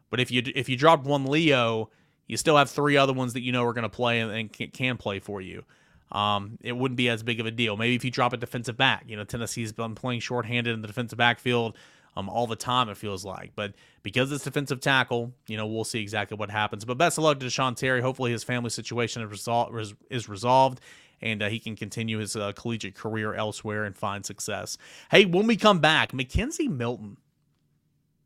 but 0.09 0.19
if 0.19 0.31
you 0.31 0.43
if 0.55 0.69
you 0.69 0.77
dropped 0.77 1.05
one 1.05 1.25
Leo, 1.25 1.89
you 2.27 2.37
still 2.37 2.57
have 2.57 2.69
three 2.69 2.95
other 2.95 3.13
ones 3.13 3.33
that 3.33 3.41
you 3.41 3.51
know 3.51 3.65
are 3.65 3.73
going 3.73 3.83
to 3.83 3.89
play 3.89 4.19
and, 4.19 4.31
and, 4.31 4.73
can 4.73 4.97
play 4.97 5.19
for 5.19 5.41
you. 5.41 5.63
Um, 6.11 6.57
it 6.61 6.73
wouldn't 6.73 6.97
be 6.97 7.09
as 7.09 7.23
big 7.23 7.39
of 7.39 7.45
a 7.45 7.51
deal. 7.51 7.77
Maybe 7.77 7.95
if 7.95 8.03
you 8.03 8.11
drop 8.11 8.33
a 8.33 8.37
defensive 8.37 8.77
back, 8.77 9.05
you 9.07 9.15
know, 9.15 9.23
Tennessee's 9.23 9.71
been 9.71 9.95
playing 9.95 10.19
shorthanded 10.19 10.73
in 10.73 10.81
the 10.81 10.87
defensive 10.87 11.17
backfield 11.17 11.77
um, 12.17 12.27
all 12.27 12.47
the 12.47 12.55
time, 12.55 12.89
it 12.89 12.97
feels 12.97 13.23
like. 13.23 13.51
But 13.55 13.73
because 14.03 14.31
it's 14.31 14.43
defensive 14.43 14.81
tackle, 14.81 15.31
you 15.47 15.55
know, 15.55 15.65
we'll 15.65 15.85
see 15.85 16.01
exactly 16.01 16.35
what 16.37 16.51
happens. 16.51 16.83
But 16.83 16.97
best 16.97 17.17
of 17.17 17.23
luck 17.23 17.39
to 17.39 17.45
Da'Jon 17.45 17.75
Terry. 17.75 18.01
Hopefully 18.01 18.31
his 18.31 18.43
family 18.43 18.69
situation 18.69 19.21
is, 19.21 19.29
resol- 19.29 19.95
is 20.09 20.27
resolved 20.27 20.81
and 21.21 21.43
uh, 21.43 21.49
he 21.49 21.59
can 21.59 21.75
continue 21.75 22.17
his 22.17 22.35
uh, 22.35 22.51
collegiate 22.53 22.95
career 22.95 23.33
elsewhere 23.33 23.85
and 23.85 23.95
find 23.95 24.25
success. 24.25 24.77
Hey, 25.09 25.25
when 25.25 25.47
we 25.47 25.55
come 25.55 25.79
back, 25.79 26.11
McKenzie 26.11 26.69
Milton. 26.69 27.17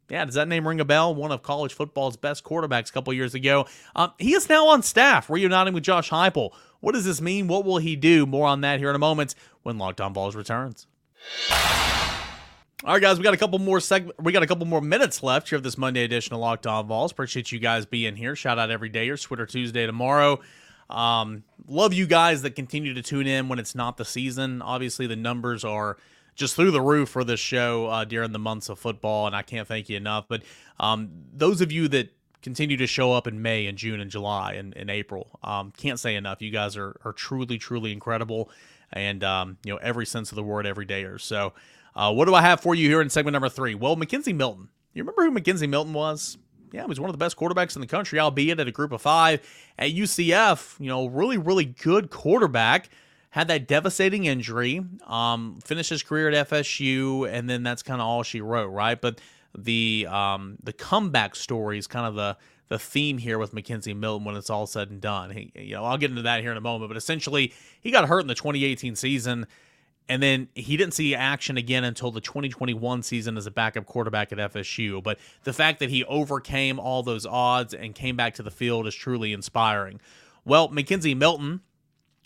Yeah, 0.09 0.23
does 0.25 0.35
that 0.35 0.47
name 0.47 0.67
ring 0.67 0.79
a 0.79 0.85
bell? 0.85 1.15
One 1.15 1.31
of 1.31 1.41
college 1.41 1.73
football's 1.73 2.15
best 2.15 2.43
quarterbacks 2.43 2.89
a 2.89 2.93
couple 2.93 3.11
years 3.13 3.33
ago. 3.33 3.65
Um, 3.95 4.11
he 4.19 4.33
is 4.33 4.47
now 4.49 4.67
on 4.67 4.83
staff, 4.83 5.29
reuniting 5.29 5.73
with 5.73 5.83
Josh 5.83 6.11
Heupel. 6.11 6.51
What 6.79 6.93
does 6.93 7.05
this 7.05 7.21
mean? 7.21 7.47
What 7.47 7.65
will 7.65 7.77
he 7.77 7.95
do? 7.95 8.27
More 8.27 8.47
on 8.47 8.61
that 8.61 8.79
here 8.79 8.89
in 8.89 8.95
a 8.95 8.99
moment 8.99 9.33
when 9.63 9.79
Locked 9.79 10.01
On 10.01 10.13
Vols 10.13 10.35
returns. 10.35 10.85
All 12.83 12.93
right, 12.93 13.01
guys, 13.01 13.17
we 13.17 13.23
got 13.23 13.33
a 13.33 13.37
couple 13.37 13.57
more 13.57 13.79
seg- 13.79 14.11
we 14.21 14.31
got 14.31 14.43
a 14.43 14.47
couple 14.47 14.67
more 14.67 14.81
minutes 14.81 15.23
left 15.23 15.49
here 15.49 15.57
of 15.57 15.63
this 15.63 15.77
Monday 15.77 16.03
edition 16.03 16.35
of 16.35 16.39
Locked 16.39 16.67
On 16.67 16.85
Vols. 16.85 17.11
Appreciate 17.11 17.51
you 17.51 17.57
guys 17.57 17.87
being 17.87 18.15
here. 18.15 18.35
Shout 18.35 18.59
out 18.59 18.69
every 18.69 18.89
day 18.89 19.09
or 19.09 19.17
Twitter 19.17 19.47
Tuesday 19.47 19.87
tomorrow. 19.87 20.39
Um, 20.87 21.43
love 21.67 21.93
you 21.93 22.05
guys 22.05 22.43
that 22.43 22.55
continue 22.55 22.93
to 22.93 23.01
tune 23.01 23.25
in 23.25 23.47
when 23.47 23.57
it's 23.57 23.73
not 23.73 23.97
the 23.97 24.05
season. 24.05 24.61
Obviously, 24.61 25.07
the 25.07 25.15
numbers 25.15 25.63
are 25.63 25.97
just 26.35 26.55
through 26.55 26.71
the 26.71 26.81
roof 26.81 27.09
for 27.09 27.23
this 27.23 27.39
show 27.39 27.87
uh, 27.87 28.03
during 28.03 28.31
the 28.31 28.39
months 28.39 28.69
of 28.69 28.77
football, 28.77 29.25
and 29.25 29.35
I 29.35 29.41
can't 29.41 29.67
thank 29.67 29.89
you 29.89 29.97
enough. 29.97 30.25
But 30.27 30.43
um, 30.79 31.09
those 31.33 31.61
of 31.61 31.71
you 31.71 31.87
that 31.89 32.13
continue 32.41 32.77
to 32.77 32.87
show 32.87 33.13
up 33.13 33.25
in 33.25 33.41
May 33.41 33.65
and 33.65 33.77
June 33.77 33.99
and 33.99 34.11
July 34.11 34.53
and, 34.53 34.75
and 34.77 34.89
April, 34.89 35.39
um, 35.43 35.71
can't 35.77 35.99
say 35.99 36.15
enough. 36.15 36.41
You 36.41 36.51
guys 36.51 36.77
are, 36.77 36.99
are 37.03 37.13
truly, 37.13 37.57
truly 37.57 37.91
incredible, 37.91 38.51
and 38.91 39.23
um, 39.23 39.57
you 39.63 39.73
know 39.73 39.79
every 39.81 40.05
sense 40.05 40.31
of 40.31 40.35
the 40.35 40.43
word, 40.43 40.65
every 40.65 40.85
day 40.85 41.03
or 41.03 41.17
so. 41.17 41.53
Uh, 41.95 42.13
what 42.13 42.25
do 42.25 42.35
I 42.35 42.41
have 42.41 42.59
for 42.59 42.75
you 42.75 42.89
here 42.89 43.01
in 43.01 43.09
segment 43.09 43.33
number 43.33 43.49
three? 43.49 43.73
Well, 43.73 43.95
McKenzie 43.95 44.35
Milton. 44.35 44.69
You 44.93 45.03
remember 45.03 45.23
who 45.23 45.31
McKenzie 45.31 45.69
Milton 45.69 45.93
was? 45.93 46.37
Yeah, 46.73 46.81
he 46.81 46.87
was 46.87 46.99
one 46.99 47.09
of 47.09 47.13
the 47.13 47.17
best 47.17 47.37
quarterbacks 47.37 47.75
in 47.75 47.81
the 47.81 47.87
country, 47.87 48.19
albeit 48.19 48.59
at 48.59 48.67
a 48.67 48.71
group 48.71 48.91
of 48.91 49.01
five. 49.01 49.41
At 49.79 49.91
UCF, 49.91 50.77
you 50.79 50.87
know, 50.87 51.05
really, 51.05 51.37
really 51.37 51.65
good 51.65 52.09
quarterback. 52.09 52.89
Had 53.35 53.49
that 53.49 53.67
devastating 53.67 54.23
injury, 54.23 54.81
um, 55.05 55.59
finished 55.61 55.89
his 55.89 56.01
career 56.01 56.29
at 56.29 56.47
FSU, 56.47 57.29
and 57.29 57.49
then 57.49 57.63
that's 57.63 57.83
kind 57.83 57.99
of 57.99 58.07
all 58.07 58.23
she 58.23 58.39
wrote, 58.39 58.69
right? 58.69 58.99
But 58.99 59.19
the 59.53 60.07
um, 60.09 60.55
the 60.63 60.71
comeback 60.71 61.35
story 61.35 61.77
is 61.77 61.85
kind 61.85 62.07
of 62.07 62.15
the 62.15 62.37
the 62.69 62.79
theme 62.79 63.17
here 63.17 63.37
with 63.37 63.53
McKenzie 63.53 63.93
Milton 63.93 64.23
when 64.23 64.37
it's 64.37 64.49
all 64.49 64.65
said 64.65 64.89
and 64.89 65.01
done. 65.01 65.31
He, 65.31 65.51
you 65.53 65.75
know, 65.75 65.83
I'll 65.83 65.97
get 65.97 66.11
into 66.11 66.21
that 66.21 66.43
here 66.43 66.51
in 66.51 66.55
a 66.55 66.61
moment, 66.61 66.89
but 66.89 66.95
essentially 66.95 67.53
he 67.81 67.91
got 67.91 68.07
hurt 68.07 68.21
in 68.21 68.27
the 68.27 68.35
2018 68.35 68.95
season 68.95 69.47
and 70.07 70.23
then 70.23 70.47
he 70.55 70.77
didn't 70.77 70.93
see 70.93 71.13
action 71.13 71.57
again 71.57 71.83
until 71.83 72.11
the 72.11 72.21
2021 72.21 73.03
season 73.03 73.35
as 73.35 73.47
a 73.47 73.51
backup 73.51 73.85
quarterback 73.85 74.31
at 74.31 74.37
FSU. 74.37 75.03
But 75.03 75.19
the 75.43 75.51
fact 75.51 75.79
that 75.79 75.89
he 75.89 76.05
overcame 76.05 76.79
all 76.79 77.03
those 77.03 77.25
odds 77.25 77.73
and 77.73 77.93
came 77.93 78.15
back 78.15 78.35
to 78.35 78.43
the 78.43 78.51
field 78.51 78.87
is 78.87 78.95
truly 78.95 79.33
inspiring. 79.33 79.99
Well, 80.45 80.69
McKenzie 80.69 81.17
Milton, 81.17 81.59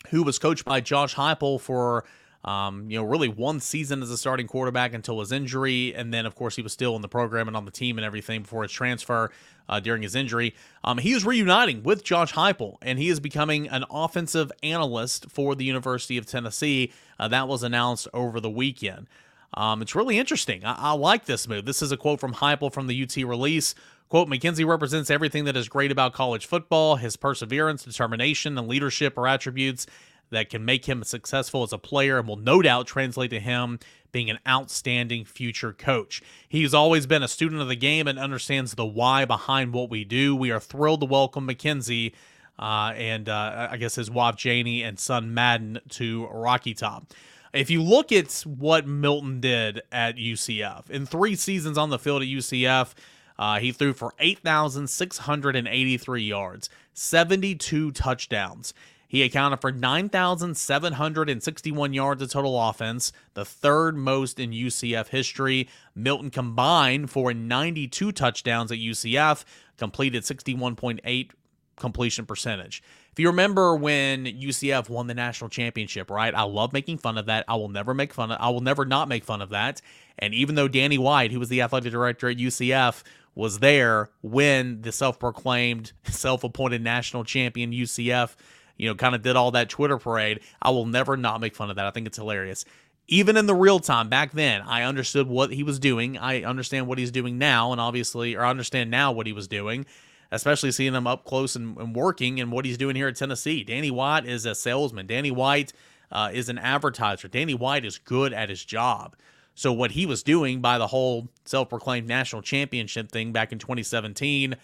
who 0.08 0.22
was 0.22 0.38
coached 0.38 0.64
by 0.64 0.80
Josh 0.80 1.14
Heupel 1.14 1.60
for 1.60 2.04
um, 2.44 2.90
you 2.90 2.96
know, 2.96 3.04
really 3.04 3.28
one 3.28 3.60
season 3.60 4.02
as 4.02 4.10
a 4.10 4.16
starting 4.16 4.46
quarterback 4.46 4.94
until 4.94 5.20
his 5.20 5.30
injury, 5.30 5.94
and 5.94 6.12
then 6.12 6.24
of 6.24 6.34
course 6.34 6.56
he 6.56 6.62
was 6.62 6.72
still 6.72 6.96
in 6.96 7.02
the 7.02 7.08
program 7.08 7.48
and 7.48 7.56
on 7.56 7.66
the 7.66 7.70
team 7.70 7.98
and 7.98 8.04
everything 8.04 8.42
before 8.42 8.62
his 8.62 8.72
transfer 8.72 9.30
uh, 9.68 9.78
during 9.78 10.02
his 10.02 10.14
injury. 10.14 10.54
Um, 10.82 10.98
he 10.98 11.12
is 11.12 11.24
reuniting 11.24 11.82
with 11.82 12.02
Josh 12.02 12.32
Heupel, 12.32 12.78
and 12.80 12.98
he 12.98 13.10
is 13.10 13.20
becoming 13.20 13.68
an 13.68 13.84
offensive 13.90 14.50
analyst 14.62 15.30
for 15.30 15.54
the 15.54 15.64
University 15.64 16.16
of 16.16 16.24
Tennessee. 16.24 16.92
Uh, 17.18 17.28
that 17.28 17.46
was 17.46 17.62
announced 17.62 18.08
over 18.14 18.40
the 18.40 18.50
weekend. 18.50 19.06
Um, 19.52 19.82
it's 19.82 19.94
really 19.94 20.18
interesting. 20.18 20.64
I-, 20.64 20.76
I 20.78 20.92
like 20.92 21.26
this 21.26 21.46
move. 21.46 21.66
This 21.66 21.82
is 21.82 21.92
a 21.92 21.96
quote 21.96 22.20
from 22.20 22.34
Heupel 22.34 22.72
from 22.72 22.86
the 22.86 23.02
UT 23.02 23.16
release. 23.16 23.74
Quote, 24.10 24.28
McKenzie 24.28 24.66
represents 24.66 25.08
everything 25.08 25.44
that 25.44 25.56
is 25.56 25.68
great 25.68 25.92
about 25.92 26.12
college 26.12 26.44
football. 26.44 26.96
His 26.96 27.16
perseverance, 27.16 27.84
determination, 27.84 28.58
and 28.58 28.66
leadership 28.66 29.16
are 29.16 29.28
attributes 29.28 29.86
that 30.30 30.50
can 30.50 30.64
make 30.64 30.86
him 30.86 31.04
successful 31.04 31.62
as 31.62 31.72
a 31.72 31.78
player 31.78 32.18
and 32.18 32.26
will 32.26 32.36
no 32.36 32.60
doubt 32.60 32.88
translate 32.88 33.30
to 33.30 33.38
him 33.38 33.78
being 34.10 34.28
an 34.28 34.40
outstanding 34.48 35.24
future 35.24 35.72
coach. 35.72 36.22
He's 36.48 36.74
always 36.74 37.06
been 37.06 37.22
a 37.22 37.28
student 37.28 37.62
of 37.62 37.68
the 37.68 37.76
game 37.76 38.08
and 38.08 38.18
understands 38.18 38.74
the 38.74 38.84
why 38.84 39.24
behind 39.26 39.72
what 39.72 39.90
we 39.90 40.04
do. 40.04 40.34
We 40.34 40.50
are 40.50 40.58
thrilled 40.58 41.00
to 41.02 41.06
welcome 41.06 41.46
McKenzie 41.46 42.12
uh, 42.58 42.92
and 42.96 43.28
uh, 43.28 43.68
I 43.70 43.76
guess 43.76 43.94
his 43.94 44.10
wife 44.10 44.34
Janie 44.34 44.82
and 44.82 44.98
son 44.98 45.32
Madden 45.34 45.78
to 45.90 46.26
Rocky 46.26 46.74
Top. 46.74 47.06
If 47.52 47.70
you 47.70 47.80
look 47.80 48.10
at 48.10 48.32
what 48.44 48.88
Milton 48.88 49.40
did 49.40 49.82
at 49.92 50.16
UCF 50.16 50.90
in 50.90 51.06
three 51.06 51.36
seasons 51.36 51.78
on 51.78 51.90
the 51.90 51.98
field 51.98 52.22
at 52.22 52.28
UCF, 52.28 52.94
uh, 53.40 53.58
he 53.58 53.72
threw 53.72 53.92
for 53.94 54.12
8,683 54.18 56.22
yards, 56.22 56.68
72 56.92 57.90
touchdowns. 57.92 58.74
He 59.08 59.22
accounted 59.22 59.62
for 59.62 59.72
9,761 59.72 61.94
yards 61.94 62.20
of 62.22 62.30
total 62.30 62.68
offense, 62.68 63.12
the 63.34 63.46
third 63.46 63.96
most 63.96 64.38
in 64.38 64.50
UCF 64.50 65.08
history. 65.08 65.68
Milton 65.96 66.30
combined 66.30 67.10
for 67.10 67.34
92 67.34 68.12
touchdowns 68.12 68.70
at 68.70 68.78
UCF, 68.78 69.44
completed 69.78 70.22
61.8 70.22 71.30
completion 71.76 72.26
percentage. 72.26 72.82
If 73.10 73.18
you 73.18 73.26
remember 73.26 73.74
when 73.74 74.26
UCF 74.26 74.88
won 74.88 75.08
the 75.08 75.14
national 75.14 75.50
championship, 75.50 76.10
right? 76.10 76.32
I 76.32 76.42
love 76.42 76.72
making 76.72 76.98
fun 76.98 77.18
of 77.18 77.26
that. 77.26 77.44
I 77.48 77.56
will 77.56 77.68
never 77.68 77.92
make 77.92 78.14
fun 78.14 78.30
of 78.30 78.38
I 78.40 78.50
will 78.50 78.60
never 78.60 78.84
not 78.84 79.08
make 79.08 79.24
fun 79.24 79.42
of 79.42 79.50
that. 79.50 79.80
And 80.18 80.32
even 80.34 80.54
though 80.54 80.68
Danny 80.68 80.98
White, 80.98 81.32
who 81.32 81.40
was 81.40 81.48
the 81.48 81.62
athletic 81.62 81.90
director 81.90 82.28
at 82.28 82.36
UCF, 82.36 83.02
was 83.34 83.60
there 83.60 84.10
when 84.22 84.82
the 84.82 84.92
self-proclaimed 84.92 85.92
self-appointed 86.04 86.82
national 86.82 87.24
champion 87.24 87.72
UCF 87.72 88.36
you 88.80 88.88
know, 88.88 88.94
kind 88.94 89.14
of 89.14 89.20
did 89.20 89.36
all 89.36 89.50
that 89.50 89.68
Twitter 89.68 89.98
parade. 89.98 90.40
I 90.62 90.70
will 90.70 90.86
never 90.86 91.14
not 91.14 91.42
make 91.42 91.54
fun 91.54 91.68
of 91.68 91.76
that. 91.76 91.84
I 91.84 91.90
think 91.90 92.06
it's 92.06 92.16
hilarious. 92.16 92.64
Even 93.08 93.36
in 93.36 93.44
the 93.44 93.54
real 93.54 93.78
time 93.78 94.08
back 94.08 94.32
then, 94.32 94.62
I 94.62 94.84
understood 94.84 95.28
what 95.28 95.52
he 95.52 95.62
was 95.62 95.78
doing. 95.78 96.16
I 96.16 96.44
understand 96.44 96.86
what 96.86 96.96
he's 96.96 97.10
doing 97.10 97.36
now, 97.36 97.72
and 97.72 97.80
obviously, 97.80 98.36
or 98.36 98.42
I 98.42 98.48
understand 98.48 98.90
now 98.90 99.12
what 99.12 99.26
he 99.26 99.34
was 99.34 99.48
doing, 99.48 99.84
especially 100.30 100.72
seeing 100.72 100.94
him 100.94 101.06
up 101.06 101.26
close 101.26 101.56
and, 101.56 101.76
and 101.76 101.94
working 101.94 102.40
and 102.40 102.50
what 102.50 102.64
he's 102.64 102.78
doing 102.78 102.96
here 102.96 103.08
at 103.08 103.16
Tennessee. 103.16 103.64
Danny 103.64 103.90
White 103.90 104.24
is 104.24 104.46
a 104.46 104.54
salesman. 104.54 105.06
Danny 105.06 105.30
White 105.30 105.74
uh, 106.10 106.30
is 106.32 106.48
an 106.48 106.56
advertiser. 106.56 107.28
Danny 107.28 107.54
White 107.54 107.84
is 107.84 107.98
good 107.98 108.32
at 108.32 108.48
his 108.48 108.64
job. 108.64 109.14
So 109.54 109.72
what 109.72 109.92
he 109.92 110.06
was 110.06 110.22
doing 110.22 110.60
by 110.60 110.78
the 110.78 110.86
whole 110.86 111.28
self-proclaimed 111.44 112.08
national 112.08 112.42
championship 112.42 113.10
thing 113.10 113.32
back 113.32 113.52
in 113.52 113.58
2017 113.58 114.56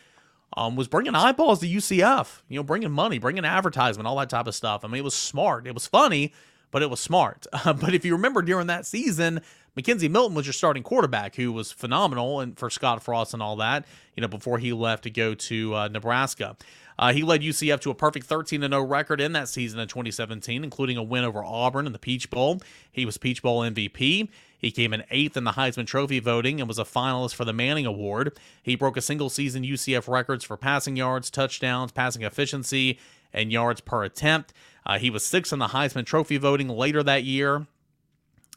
um, 0.56 0.76
was 0.76 0.88
bringing 0.88 1.14
eyeballs 1.14 1.60
to 1.60 1.66
UCF, 1.66 2.40
you 2.48 2.58
know, 2.58 2.62
bringing 2.62 2.90
money, 2.90 3.18
bringing 3.18 3.44
advertisement, 3.44 4.06
all 4.06 4.16
that 4.16 4.30
type 4.30 4.46
of 4.46 4.54
stuff. 4.54 4.84
I 4.84 4.88
mean, 4.88 4.98
it 4.98 5.04
was 5.04 5.14
smart. 5.14 5.66
It 5.66 5.74
was 5.74 5.86
funny, 5.86 6.32
but 6.70 6.82
it 6.82 6.90
was 6.90 7.00
smart. 7.00 7.46
Uh, 7.52 7.72
but 7.74 7.94
if 7.94 8.04
you 8.04 8.12
remember 8.12 8.42
during 8.42 8.68
that 8.68 8.86
season, 8.86 9.40
McKenzie 9.76 10.10
Milton 10.10 10.34
was 10.34 10.46
your 10.46 10.54
starting 10.54 10.82
quarterback, 10.82 11.36
who 11.36 11.52
was 11.52 11.70
phenomenal 11.70 12.40
and 12.40 12.58
for 12.58 12.70
Scott 12.70 13.02
Frost 13.02 13.34
and 13.34 13.42
all 13.42 13.56
that. 13.56 13.84
You 14.14 14.22
know, 14.22 14.28
before 14.28 14.58
he 14.58 14.72
left 14.72 15.02
to 15.02 15.10
go 15.10 15.34
to 15.34 15.74
uh, 15.74 15.88
Nebraska, 15.88 16.56
uh, 16.98 17.12
he 17.12 17.22
led 17.22 17.42
UCF 17.42 17.80
to 17.80 17.90
a 17.90 17.94
perfect 17.94 18.26
13 18.26 18.62
0 18.62 18.82
record 18.82 19.20
in 19.20 19.32
that 19.32 19.48
season 19.48 19.78
in 19.78 19.88
2017, 19.88 20.64
including 20.64 20.96
a 20.96 21.02
win 21.02 21.24
over 21.24 21.44
Auburn 21.44 21.86
in 21.86 21.92
the 21.92 21.98
Peach 21.98 22.30
Bowl. 22.30 22.62
He 22.90 23.04
was 23.04 23.18
Peach 23.18 23.42
Bowl 23.42 23.60
MVP. 23.60 24.28
He 24.58 24.70
came 24.70 24.92
in 24.92 25.04
eighth 25.10 25.36
in 25.36 25.44
the 25.44 25.52
Heisman 25.52 25.86
Trophy 25.86 26.18
voting 26.18 26.60
and 26.60 26.68
was 26.68 26.78
a 26.78 26.84
finalist 26.84 27.34
for 27.34 27.44
the 27.44 27.52
Manning 27.52 27.86
Award. 27.86 28.36
He 28.62 28.74
broke 28.74 28.96
a 28.96 29.02
single 29.02 29.30
season 29.30 29.62
UCF 29.62 30.08
records 30.08 30.44
for 30.44 30.56
passing 30.56 30.96
yards, 30.96 31.30
touchdowns, 31.30 31.92
passing 31.92 32.22
efficiency, 32.22 32.98
and 33.32 33.52
yards 33.52 33.80
per 33.80 34.04
attempt. 34.04 34.52
Uh, 34.84 34.98
he 34.98 35.10
was 35.10 35.24
sixth 35.24 35.52
in 35.52 35.58
the 35.58 35.68
Heisman 35.68 36.06
Trophy 36.06 36.36
voting 36.36 36.68
later 36.68 37.02
that 37.02 37.24
year. 37.24 37.66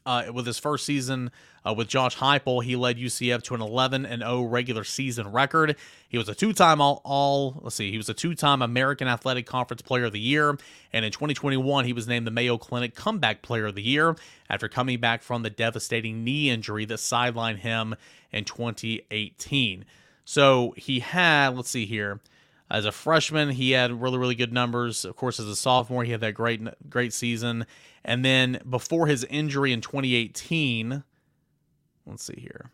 Uh, 0.09 0.31
with 0.33 0.47
his 0.47 0.57
first 0.57 0.87
season 0.87 1.29
uh, 1.63 1.71
with 1.71 1.87
Josh 1.87 2.17
Heupel, 2.17 2.63
he 2.63 2.75
led 2.75 2.97
UCF 2.97 3.43
to 3.43 3.53
an 3.53 3.61
11 3.61 4.07
and 4.07 4.23
0 4.23 4.41
regular 4.41 4.83
season 4.83 5.31
record. 5.31 5.75
He 6.07 6.17
was 6.17 6.27
a 6.27 6.33
two-time 6.33 6.81
all, 6.81 7.01
all 7.05 7.59
let's 7.61 7.75
see, 7.75 7.91
he 7.91 7.97
was 7.97 8.09
a 8.09 8.15
two-time 8.15 8.63
American 8.63 9.07
Athletic 9.07 9.45
Conference 9.45 9.83
Player 9.83 10.05
of 10.05 10.11
the 10.11 10.19
Year, 10.19 10.57
and 10.91 11.05
in 11.05 11.11
2021 11.11 11.85
he 11.85 11.93
was 11.93 12.07
named 12.07 12.25
the 12.25 12.31
Mayo 12.31 12.57
Clinic 12.57 12.95
Comeback 12.95 13.43
Player 13.43 13.67
of 13.67 13.75
the 13.75 13.83
Year 13.83 14.15
after 14.49 14.67
coming 14.67 14.99
back 14.99 15.21
from 15.21 15.43
the 15.43 15.51
devastating 15.51 16.23
knee 16.23 16.49
injury 16.49 16.85
that 16.85 16.97
sidelined 16.97 17.59
him 17.59 17.95
in 18.31 18.45
2018. 18.45 19.85
So 20.25 20.73
he 20.75 21.01
had, 21.01 21.55
let's 21.55 21.69
see 21.69 21.85
here. 21.85 22.19
As 22.71 22.85
a 22.85 22.91
freshman, 22.91 23.49
he 23.49 23.71
had 23.71 24.01
really, 24.01 24.17
really 24.17 24.35
good 24.35 24.53
numbers. 24.53 25.03
Of 25.03 25.15
course, 25.15 25.39
as 25.39 25.47
a 25.47 25.55
sophomore, 25.55 26.03
he 26.03 26.11
had 26.11 26.21
that 26.21 26.33
great, 26.33 26.61
great 26.89 27.13
season. 27.13 27.65
And 28.09 28.25
then 28.25 28.59
before 28.67 29.05
his 29.05 29.23
injury 29.25 29.71
in 29.71 29.81
2018, 29.81 31.03
let's 32.07 32.23
see 32.23 32.39
here. 32.39 32.71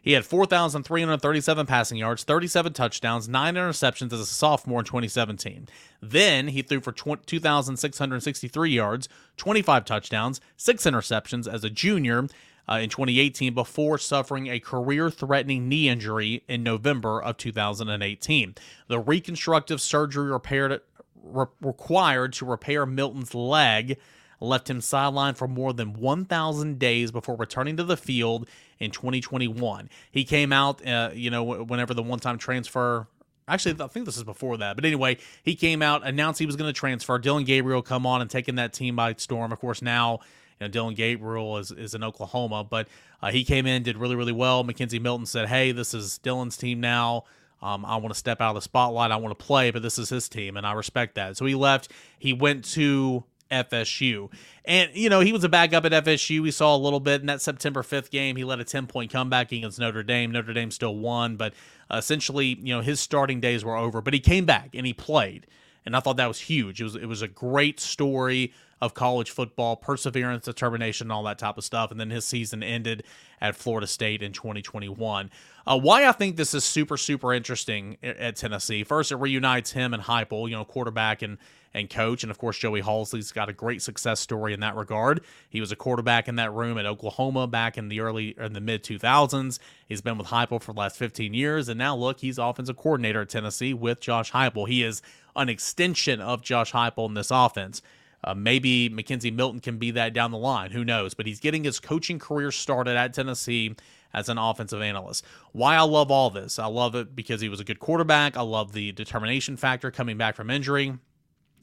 He 0.00 0.12
had 0.12 0.24
4,337 0.24 1.66
passing 1.66 1.98
yards, 1.98 2.22
37 2.22 2.72
touchdowns, 2.72 3.28
9 3.28 3.54
interceptions 3.56 4.12
as 4.12 4.20
a 4.20 4.26
sophomore 4.26 4.78
in 4.78 4.84
2017. 4.84 5.66
Then 6.00 6.46
he 6.46 6.62
threw 6.62 6.80
for 6.80 6.92
2,663 6.92 8.70
yards, 8.70 9.08
25 9.36 9.84
touchdowns, 9.84 10.40
6 10.56 10.84
interceptions 10.84 11.52
as 11.52 11.64
a 11.64 11.70
junior 11.70 12.28
uh, 12.68 12.74
in 12.74 12.90
2018 12.90 13.54
before 13.54 13.98
suffering 13.98 14.46
a 14.46 14.60
career 14.60 15.10
threatening 15.10 15.68
knee 15.68 15.88
injury 15.88 16.44
in 16.46 16.62
November 16.62 17.20
of 17.20 17.36
2018. 17.38 18.54
The 18.86 19.00
reconstructive 19.00 19.80
surgery 19.80 20.30
repaired, 20.30 20.80
re- 21.26 21.46
required 21.60 22.32
to 22.34 22.46
repair 22.46 22.86
Milton's 22.86 23.34
leg 23.34 23.98
left 24.40 24.68
him 24.68 24.80
sidelined 24.80 25.36
for 25.36 25.48
more 25.48 25.72
than 25.72 25.94
1,000 25.94 26.78
days 26.78 27.10
before 27.10 27.36
returning 27.36 27.76
to 27.76 27.84
the 27.84 27.96
field 27.96 28.48
in 28.78 28.90
2021. 28.90 29.88
He 30.10 30.24
came 30.24 30.52
out, 30.52 30.86
uh, 30.86 31.10
you 31.14 31.30
know, 31.30 31.42
whenever 31.42 31.94
the 31.94 32.02
one 32.02 32.18
time 32.18 32.38
transfer. 32.38 33.06
Actually, 33.48 33.82
I 33.82 33.86
think 33.86 34.06
this 34.06 34.16
is 34.16 34.24
before 34.24 34.56
that. 34.58 34.76
But 34.76 34.84
anyway, 34.84 35.18
he 35.42 35.54
came 35.54 35.80
out, 35.80 36.06
announced 36.06 36.40
he 36.40 36.46
was 36.46 36.56
going 36.56 36.68
to 36.68 36.78
transfer. 36.78 37.18
Dillon 37.18 37.44
Gabriel 37.44 37.80
come 37.80 38.04
on 38.04 38.20
and 38.20 38.28
taking 38.28 38.56
that 38.56 38.72
team 38.72 38.96
by 38.96 39.14
storm. 39.14 39.52
Of 39.52 39.60
course, 39.60 39.80
now 39.80 40.20
you 40.58 40.66
know, 40.66 40.68
Dillon 40.68 40.94
Gabriel 40.94 41.58
is, 41.58 41.70
is 41.70 41.94
in 41.94 42.02
Oklahoma, 42.02 42.64
but 42.64 42.88
uh, 43.22 43.30
he 43.30 43.44
came 43.44 43.66
in, 43.66 43.82
did 43.82 43.96
really, 43.96 44.16
really 44.16 44.32
well. 44.32 44.64
McKenzie 44.64 45.00
Milton 45.00 45.26
said, 45.26 45.48
Hey, 45.48 45.72
this 45.72 45.94
is 45.94 46.18
Dillon's 46.18 46.56
team 46.56 46.80
now. 46.80 47.24
Um, 47.62 47.84
I 47.84 47.96
want 47.96 48.12
to 48.12 48.18
step 48.18 48.40
out 48.40 48.50
of 48.50 48.54
the 48.56 48.62
spotlight. 48.62 49.10
I 49.10 49.16
want 49.16 49.38
to 49.38 49.44
play, 49.44 49.70
but 49.70 49.82
this 49.82 49.98
is 49.98 50.08
his 50.08 50.28
team, 50.28 50.56
and 50.56 50.66
I 50.66 50.72
respect 50.72 51.14
that. 51.14 51.36
So 51.36 51.46
he 51.46 51.54
left. 51.54 51.90
He 52.18 52.32
went 52.32 52.64
to 52.72 53.24
FSU. 53.50 54.30
And, 54.64 54.90
you 54.94 55.08
know, 55.08 55.20
he 55.20 55.32
was 55.32 55.44
a 55.44 55.48
backup 55.48 55.84
at 55.84 55.92
FSU. 55.92 56.42
We 56.42 56.50
saw 56.50 56.74
a 56.74 56.78
little 56.78 57.00
bit 57.00 57.20
in 57.20 57.26
that 57.28 57.40
September 57.40 57.82
5th 57.82 58.10
game. 58.10 58.36
He 58.36 58.44
led 58.44 58.60
a 58.60 58.64
10 58.64 58.86
point 58.86 59.10
comeback 59.12 59.52
against 59.52 59.78
Notre 59.78 60.02
Dame. 60.02 60.32
Notre 60.32 60.52
Dame 60.52 60.70
still 60.70 60.96
won, 60.96 61.36
but 61.36 61.54
uh, 61.90 61.96
essentially, 61.96 62.58
you 62.60 62.74
know, 62.74 62.80
his 62.80 63.00
starting 63.00 63.40
days 63.40 63.64
were 63.64 63.76
over. 63.76 64.00
But 64.00 64.14
he 64.14 64.20
came 64.20 64.44
back 64.44 64.70
and 64.74 64.86
he 64.86 64.92
played. 64.92 65.46
And 65.84 65.94
I 65.94 66.00
thought 66.00 66.16
that 66.16 66.26
was 66.26 66.40
huge. 66.40 66.80
It 66.80 66.84
was, 66.84 66.96
it 66.96 67.06
was 67.06 67.22
a 67.22 67.28
great 67.28 67.78
story 67.78 68.52
of 68.80 68.94
college 68.94 69.30
football, 69.30 69.76
perseverance, 69.76 70.44
determination, 70.44 71.10
all 71.10 71.22
that 71.24 71.38
type 71.38 71.56
of 71.56 71.64
stuff. 71.64 71.90
And 71.90 71.98
then 71.98 72.10
his 72.10 72.24
season 72.24 72.62
ended 72.62 73.04
at 73.40 73.56
Florida 73.56 73.86
State 73.86 74.22
in 74.22 74.32
2021. 74.32 75.30
Uh, 75.66 75.78
why 75.78 76.06
I 76.06 76.12
think 76.12 76.36
this 76.36 76.54
is 76.54 76.64
super, 76.64 76.96
super 76.96 77.32
interesting 77.32 77.96
at 78.02 78.36
Tennessee. 78.36 78.84
First, 78.84 79.12
it 79.12 79.16
reunites 79.16 79.72
him 79.72 79.94
and 79.94 80.02
Heupel, 80.02 80.48
you 80.48 80.56
know, 80.56 80.64
quarterback 80.64 81.22
and 81.22 81.38
and 81.76 81.90
coach. 81.90 82.24
And 82.24 82.30
of 82.30 82.38
course, 82.38 82.58
Joey 82.58 82.80
Halzle's 82.80 83.30
got 83.32 83.48
a 83.48 83.52
great 83.52 83.82
success 83.82 84.18
story 84.18 84.54
in 84.54 84.60
that 84.60 84.74
regard. 84.74 85.20
He 85.48 85.60
was 85.60 85.70
a 85.70 85.76
quarterback 85.76 86.26
in 86.26 86.36
that 86.36 86.52
room 86.52 86.78
at 86.78 86.86
Oklahoma 86.86 87.46
back 87.46 87.76
in 87.76 87.88
the 87.88 88.00
early 88.00 88.34
in 88.40 88.54
the 88.54 88.60
mid 88.60 88.82
2000s. 88.82 89.58
He's 89.86 90.00
been 90.00 90.18
with 90.18 90.28
Heupel 90.28 90.60
for 90.60 90.72
the 90.72 90.80
last 90.80 90.96
15 90.96 91.34
years, 91.34 91.68
and 91.68 91.78
now 91.78 91.94
look, 91.94 92.20
he's 92.20 92.38
offensive 92.38 92.76
coordinator 92.76 93.20
at 93.20 93.28
Tennessee 93.28 93.74
with 93.74 94.00
Josh 94.00 94.32
Heupel. 94.32 94.66
He 94.66 94.82
is 94.82 95.02
an 95.36 95.50
extension 95.50 96.20
of 96.20 96.42
Josh 96.42 96.72
Heupel 96.72 97.08
in 97.08 97.14
this 97.14 97.30
offense. 97.30 97.82
Uh, 98.24 98.34
maybe 98.34 98.90
McKenzie 98.90 99.32
Milton 99.32 99.60
can 99.60 99.78
be 99.78 99.90
that 99.92 100.12
down 100.12 100.30
the 100.30 100.38
line. 100.38 100.70
Who 100.70 100.84
knows? 100.84 101.14
But 101.14 101.26
he's 101.26 101.40
getting 101.40 101.64
his 101.64 101.78
coaching 101.78 102.18
career 102.18 102.50
started 102.50 102.96
at 102.96 103.14
Tennessee 103.14 103.76
as 104.12 104.28
an 104.28 104.38
offensive 104.38 104.80
analyst. 104.80 105.24
Why 105.52 105.76
I 105.76 105.82
love 105.82 106.10
all 106.10 106.30
this? 106.30 106.58
I 106.58 106.66
love 106.66 106.94
it 106.94 107.14
because 107.14 107.40
he 107.40 107.48
was 107.48 107.60
a 107.60 107.64
good 107.64 107.78
quarterback. 107.78 108.36
I 108.36 108.42
love 108.42 108.72
the 108.72 108.92
determination 108.92 109.56
factor 109.56 109.90
coming 109.90 110.16
back 110.16 110.34
from 110.34 110.50
injury. 110.50 110.98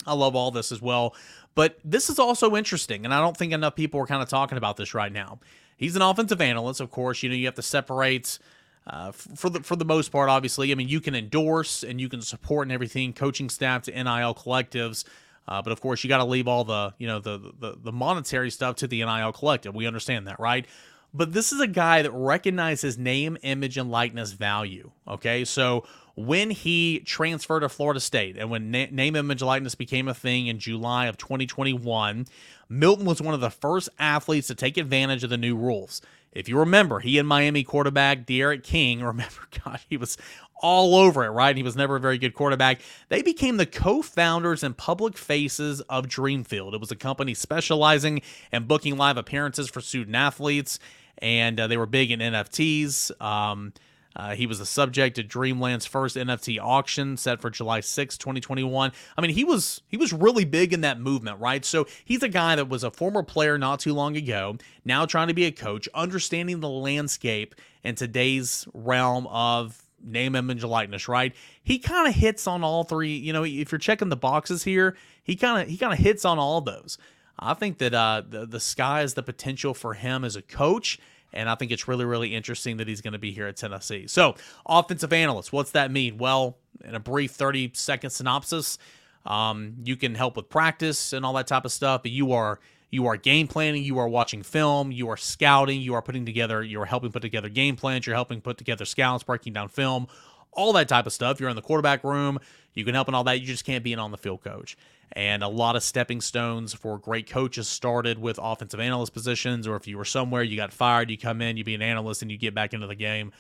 I 0.06 0.14
love 0.14 0.36
all 0.36 0.52
this 0.52 0.72
as 0.72 0.82
well. 0.82 1.16
But 1.56 1.80
this 1.84 2.10
is 2.10 2.20
also 2.20 2.56
interesting, 2.56 3.06
and 3.06 3.14
I 3.14 3.20
don't 3.20 3.38
think 3.38 3.54
enough 3.54 3.76
people 3.76 4.00
are 4.00 4.08
kind 4.08 4.22
of 4.24 4.30
talking 4.30 4.58
about 4.58 4.78
this 4.78 4.94
right 4.94 5.12
now. 5.12 5.40
He's 5.78 5.96
an 5.96 6.02
offensive 6.02 6.42
analyst, 6.42 6.82
of 6.82 6.92
course. 6.92 7.24
You 7.24 7.30
know, 7.30 7.36
you 7.36 7.46
have 7.46 7.56
to 7.56 7.62
separate. 7.62 8.40
Uh, 8.86 9.12
for 9.12 9.50
the 9.50 9.62
for 9.62 9.78
the 9.78 9.86
most 9.86 10.12
part, 10.12 10.30
obviously, 10.30 10.72
I 10.72 10.76
mean, 10.76 10.90
you 10.90 11.00
can 11.00 11.16
endorse 11.16 11.84
and 11.84 12.02
you 12.02 12.10
can 12.10 12.22
support 12.22 12.68
and 12.68 12.72
everything, 12.72 13.14
coaching 13.14 13.50
staff 13.50 13.84
to 13.84 13.92
NIL 13.92 14.36
collectives. 14.36 15.06
Uh, 15.48 15.62
but 15.62 15.72
of 15.72 15.82
course, 15.82 16.04
you 16.04 16.08
got 16.08 16.18
to 16.18 16.26
leave 16.26 16.48
all 16.48 16.64
the 16.64 16.94
you 16.98 17.08
know 17.08 17.20
the, 17.20 17.54
the 17.60 17.78
the 17.82 17.92
monetary 17.92 18.50
stuff 18.50 18.76
to 18.78 18.88
the 18.88 19.04
NIL 19.04 19.32
collective. 19.34 19.76
We 19.76 19.88
understand 19.88 20.28
that, 20.28 20.40
right? 20.40 20.66
But 21.14 21.34
this 21.34 21.52
is 21.52 21.60
a 21.62 21.68
guy 21.68 22.02
that 22.02 22.12
recognizes 22.12 22.98
name, 22.98 23.38
image, 23.44 23.78
and 23.78 23.92
likeness 23.92 24.32
value. 24.32 24.92
Okay, 25.08 25.46
so 25.46 25.86
when 26.16 26.50
he 26.50 27.00
transferred 27.00 27.62
to 27.62 27.70
Florida 27.70 28.00
State 28.00 28.38
and 28.38 28.50
when 28.50 28.72
na- 28.72 28.88
name, 28.92 29.16
image, 29.16 29.42
likeness 29.42 29.76
became 29.76 30.08
a 30.08 30.14
thing 30.14 30.48
in 30.48 30.60
July 30.60 31.08
of 31.08 31.18
2021, 31.18 32.26
Milton 32.70 33.06
was 33.06 33.22
one 33.22 33.34
of 33.34 33.42
the 33.42 33.50
first 33.50 33.90
athletes 34.00 34.48
to 34.48 34.56
take 34.56 34.78
advantage 34.78 35.24
of 35.24 35.30
the 35.30 35.38
new 35.38 35.56
rules. 35.56 36.02
If 36.32 36.50
you 36.50 36.58
remember, 36.58 37.00
he 37.00 37.20
and 37.20 37.28
Miami 37.28 37.64
quarterback 37.64 38.26
D'Eriq 38.26 38.64
King, 38.64 39.04
remember, 39.04 39.48
God, 39.64 39.80
he 39.88 39.98
was 39.98 40.18
all 40.64 40.96
over 40.96 41.24
it, 41.26 41.30
right? 41.30 41.56
He 41.56 41.62
was 41.62 41.76
never 41.76 41.98
a 41.98 42.00
very 42.00 42.18
good 42.18 42.34
quarterback. 42.34 42.80
They 43.10 43.22
became 43.22 43.58
the 43.58 43.66
co 43.68 44.02
founders 44.02 44.64
and 44.64 44.76
public 44.76 45.18
faces 45.18 45.82
of 45.82 46.08
Dreamfield. 46.08 46.74
It 46.74 46.80
was 46.80 46.90
a 46.90 46.96
company 46.96 47.36
specializing 47.36 48.22
in 48.52 48.66
booking 48.66 48.98
live 48.98 49.18
appearances 49.18 49.70
for 49.70 49.82
student 49.82 50.16
athletes, 50.16 50.80
and 51.20 51.60
uh, 51.60 51.68
they 51.68 51.78
were 51.78 51.86
big 51.86 52.10
in 52.10 52.20
NFTs. 52.20 53.22
Um, 53.22 53.74
uh, 54.16 54.36
he 54.36 54.46
was 54.46 54.60
the 54.60 54.66
subject 54.66 55.18
of 55.18 55.28
Dreamland's 55.28 55.86
first 55.86 56.16
NFT 56.16 56.60
auction 56.62 57.18
set 57.18 57.42
for 57.42 57.50
July 57.50 57.80
6, 57.80 58.18
2021. 58.18 58.92
I 59.18 59.22
mean, 59.22 59.32
he 59.32 59.44
was 59.44 59.82
he 59.88 59.98
was 59.98 60.14
really 60.14 60.46
big 60.46 60.72
in 60.72 60.82
that 60.82 61.00
movement, 61.00 61.40
right? 61.40 61.66
So 61.66 61.88
he's 62.06 62.24
a 62.24 62.30
guy 62.30 62.56
that 62.56 62.70
was 62.70 62.84
a 62.84 62.92
former 62.92 63.24
player 63.24 63.58
not 63.58 63.80
too 63.80 63.94
long 63.94 64.16
ago, 64.16 64.58
now 64.86 65.06
trying 65.06 65.28
to 65.28 65.34
be 65.34 65.46
a 65.46 65.52
coach, 65.52 65.90
understanding 65.94 66.60
the 66.60 66.70
landscape 66.70 67.56
in 67.84 67.96
today's 67.96 68.68
realm 68.74 69.28
of 69.28 69.83
name, 70.04 70.36
image, 70.36 70.64
likeness, 70.64 71.08
right? 71.08 71.34
He 71.64 71.80
kind 71.80 72.08
of 72.08 72.16
hits 72.16 72.48
on 72.48 72.64
all 72.64 72.84
three. 72.84 73.16
You 73.16 73.34
know, 73.34 73.44
if 73.44 73.72
you're 73.72 73.80
checking 73.80 74.10
the 74.10 74.16
boxes 74.16 74.64
here, 74.64 74.96
he 75.24 75.36
kind 75.36 75.62
of 75.62 75.68
he 75.68 75.78
kind 75.78 75.94
of 75.94 76.00
hits 76.00 76.26
on 76.26 76.40
all 76.40 76.62
those. 76.62 76.98
I 77.40 77.54
think 77.54 77.80
that 77.80 77.94
uh, 77.94 78.22
the 78.28 78.46
the 78.46 78.60
sky 78.60 79.02
is 79.02 79.14
the 79.14 79.24
potential 79.24 79.74
for 79.74 79.94
him 79.94 80.24
as 80.24 80.36
a 80.36 80.42
coach 80.42 81.00
and 81.34 81.50
I 81.50 81.56
think 81.56 81.72
it's 81.72 81.88
really, 81.88 82.06
really 82.06 82.34
interesting 82.34 82.78
that 82.78 82.88
he's 82.88 83.02
going 83.02 83.14
to 83.14 83.20
be 83.20 83.32
here 83.32 83.48
at 83.48 83.58
Tennessee. 83.58 84.08
So, 84.08 84.36
offensive 84.66 85.12
analyst, 85.12 85.52
what's 85.52 85.72
that 85.72 85.92
mean? 85.92 86.18
Well, 86.18 86.58
in 86.84 86.96
a 86.96 87.00
brief 87.00 87.32
30 87.32 87.72
second 87.74 88.12
synopsis, 88.12 88.78
um, 89.26 89.76
you 89.84 89.96
can 89.96 90.16
help 90.16 90.38
with 90.38 90.50
practice 90.50 91.14
and 91.14 91.26
all 91.26 91.34
that 91.34 91.48
type 91.48 91.66
of 91.66 91.72
stuff, 91.72 92.04
but 92.04 92.12
you 92.12 92.34
are 92.34 92.60
you 92.94 93.08
are 93.08 93.18
game 93.18 93.48
planning, 93.48 93.84
you 93.84 93.98
are 93.98 94.08
watching 94.08 94.44
film, 94.44 94.92
you 94.92 95.10
are 95.10 95.18
scouting, 95.18 95.82
you 95.82 95.96
are 95.96 96.02
putting 96.04 96.28
together, 96.28 96.62
you 96.62 96.80
are 96.80 96.86
helping 96.86 97.12
put 97.12 97.24
together 97.24 97.50
game 97.50 97.76
plans, 97.76 98.06
you're 98.06 98.14
helping 98.14 98.40
put 98.40 98.56
together 98.56 98.86
scouts, 98.86 99.24
breaking 99.24 99.52
down 99.52 99.68
film, 99.68 100.06
all 100.52 100.72
that 100.74 100.88
type 100.88 101.08
of 101.08 101.12
stuff. 101.12 101.40
You're 101.40 101.50
in 101.50 101.56
the 101.56 101.64
quarterback 101.64 102.04
room, 102.04 102.38
you 102.76 102.86
can 102.86 102.94
help 102.94 103.08
in 103.08 103.16
all 103.16 103.24
that. 103.24 103.42
You 103.42 103.48
just 103.48 103.66
can't 103.66 103.84
be 103.84 103.94
an 103.94 104.00
on 104.00 104.12
the 104.12 104.18
field 104.18 104.44
coach. 104.44 104.78
And 105.12 105.42
a 105.42 105.48
lot 105.48 105.76
of 105.76 105.82
stepping 105.82 106.22
stones 106.22 106.72
for 106.76 107.00
great 107.00 107.28
coaches 107.28 107.68
started 107.68 108.20
with 108.20 108.40
offensive 108.40 108.80
analyst 108.80 109.12
positions, 109.12 109.68
or 109.68 109.76
if 109.76 109.88
you 109.88 109.98
were 109.98 110.06
somewhere, 110.06 110.44
you 110.44 110.56
got 110.56 110.72
fired, 110.72 111.10
you 111.10 111.18
come 111.18 111.42
in, 111.42 111.58
you 111.58 111.64
be 111.64 111.74
an 111.74 111.82
analyst, 111.82 112.22
and 112.22 112.30
you 112.30 112.38
get 112.38 112.54
back 112.54 112.76
into 112.76 112.86
the 112.86 112.96
game. 112.96 113.32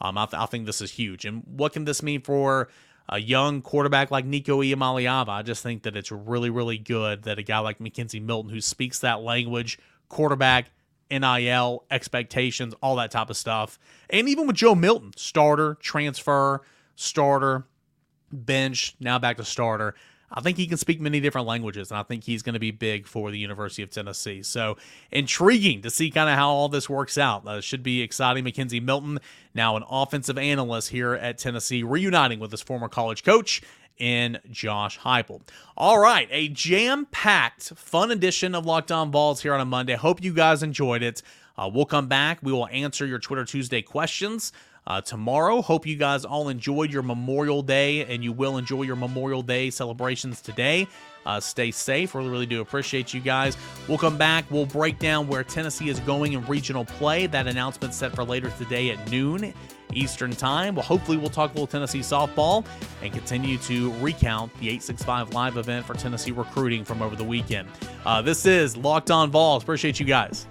Um, 0.00 0.16
I, 0.16 0.24
th- 0.24 0.40
I 0.40 0.46
think 0.46 0.64
this 0.64 0.80
is 0.80 0.90
huge. 0.90 1.26
And 1.26 1.42
what 1.46 1.74
can 1.74 1.84
this 1.84 2.02
mean 2.02 2.22
for 2.22 2.70
a 3.08 3.18
young 3.18 3.62
quarterback 3.62 4.10
like 4.10 4.24
Nico 4.24 4.62
Iamaleava? 4.62 5.28
I 5.28 5.42
just 5.42 5.62
think 5.62 5.82
that 5.82 5.96
it's 5.96 6.10
really, 6.10 6.50
really 6.50 6.78
good 6.78 7.22
that 7.24 7.38
a 7.38 7.42
guy 7.42 7.58
like 7.58 7.78
McKenzie 7.78 8.22
Milton, 8.22 8.50
who 8.50 8.60
speaks 8.60 8.98
that 9.00 9.22
language, 9.22 9.78
quarterback, 10.08 10.70
NIL, 11.10 11.84
expectations, 11.90 12.74
all 12.82 12.96
that 12.96 13.10
type 13.10 13.30
of 13.30 13.36
stuff. 13.36 13.78
And 14.08 14.28
even 14.28 14.46
with 14.46 14.56
Joe 14.56 14.74
Milton, 14.74 15.12
starter, 15.16 15.74
transfer, 15.80 16.62
starter, 16.96 17.66
bench, 18.32 18.94
now 18.98 19.18
back 19.18 19.36
to 19.36 19.44
starter. 19.44 19.94
I 20.32 20.40
think 20.40 20.56
he 20.56 20.66
can 20.66 20.78
speak 20.78 21.00
many 21.00 21.20
different 21.20 21.46
languages, 21.46 21.90
and 21.90 21.98
I 21.98 22.02
think 22.02 22.24
he's 22.24 22.42
going 22.42 22.54
to 22.54 22.60
be 22.60 22.70
big 22.70 23.06
for 23.06 23.30
the 23.30 23.38
University 23.38 23.82
of 23.82 23.90
Tennessee. 23.90 24.42
So 24.42 24.76
intriguing 25.10 25.82
to 25.82 25.90
see 25.90 26.10
kind 26.10 26.28
of 26.28 26.36
how 26.36 26.50
all 26.50 26.68
this 26.68 26.88
works 26.88 27.18
out. 27.18 27.46
Uh, 27.46 27.60
should 27.60 27.82
be 27.82 28.00
exciting. 28.00 28.44
McKenzie 28.44 28.82
Milton, 28.82 29.18
now 29.54 29.76
an 29.76 29.84
offensive 29.88 30.38
analyst 30.38 30.90
here 30.90 31.14
at 31.14 31.38
Tennessee, 31.38 31.82
reuniting 31.82 32.40
with 32.40 32.50
his 32.50 32.62
former 32.62 32.88
college 32.88 33.24
coach 33.24 33.62
in 33.98 34.38
Josh 34.50 34.98
Heupel. 35.00 35.42
All 35.76 35.98
right, 35.98 36.28
a 36.30 36.48
jam-packed, 36.48 37.74
fun 37.76 38.10
edition 38.10 38.54
of 38.54 38.64
Locked 38.64 38.90
On 38.90 39.12
Vols 39.12 39.42
here 39.42 39.54
on 39.54 39.60
a 39.60 39.64
Monday. 39.64 39.94
Hope 39.94 40.22
you 40.24 40.32
guys 40.32 40.62
enjoyed 40.62 41.02
it. 41.02 41.22
Uh, 41.56 41.70
we'll 41.72 41.84
come 41.84 42.08
back. 42.08 42.38
We 42.42 42.52
will 42.52 42.66
answer 42.68 43.04
your 43.04 43.18
Twitter 43.18 43.44
Tuesday 43.44 43.82
questions 43.82 44.52
uh, 44.86 45.00
tomorrow. 45.00 45.62
Hope 45.62 45.86
you 45.86 45.96
guys 45.96 46.24
all 46.24 46.48
enjoyed 46.48 46.92
your 46.92 47.02
Memorial 47.02 47.62
Day 47.62 48.04
and 48.06 48.22
you 48.22 48.32
will 48.32 48.58
enjoy 48.58 48.82
your 48.82 48.96
Memorial 48.96 49.42
Day 49.42 49.70
celebrations 49.70 50.40
today. 50.40 50.86
Uh, 51.24 51.38
stay 51.38 51.70
safe. 51.70 52.14
Really, 52.14 52.28
really 52.28 52.46
do 52.46 52.60
appreciate 52.60 53.14
you 53.14 53.20
guys. 53.20 53.56
We'll 53.88 53.98
come 53.98 54.18
back. 54.18 54.44
We'll 54.50 54.66
break 54.66 54.98
down 54.98 55.28
where 55.28 55.44
Tennessee 55.44 55.88
is 55.88 56.00
going 56.00 56.32
in 56.32 56.44
regional 56.46 56.84
play. 56.84 57.26
That 57.26 57.46
announcement 57.46 57.94
set 57.94 58.14
for 58.14 58.24
later 58.24 58.50
today 58.58 58.90
at 58.90 59.10
noon 59.10 59.54
Eastern 59.94 60.32
Time. 60.32 60.74
Well, 60.74 60.84
hopefully, 60.84 61.16
we'll 61.16 61.30
talk 61.30 61.50
a 61.50 61.54
little 61.54 61.66
Tennessee 61.66 62.00
softball 62.00 62.64
and 63.02 63.12
continue 63.12 63.58
to 63.58 63.92
recount 64.00 64.52
the 64.54 64.68
865 64.68 65.32
live 65.32 65.56
event 65.56 65.86
for 65.86 65.94
Tennessee 65.94 66.32
recruiting 66.32 66.84
from 66.84 67.02
over 67.02 67.14
the 67.14 67.24
weekend. 67.24 67.68
Uh, 68.04 68.22
this 68.22 68.46
is 68.46 68.76
Locked 68.76 69.10
On 69.10 69.30
Vols. 69.30 69.62
Appreciate 69.62 70.00
you 70.00 70.06
guys. 70.06 70.46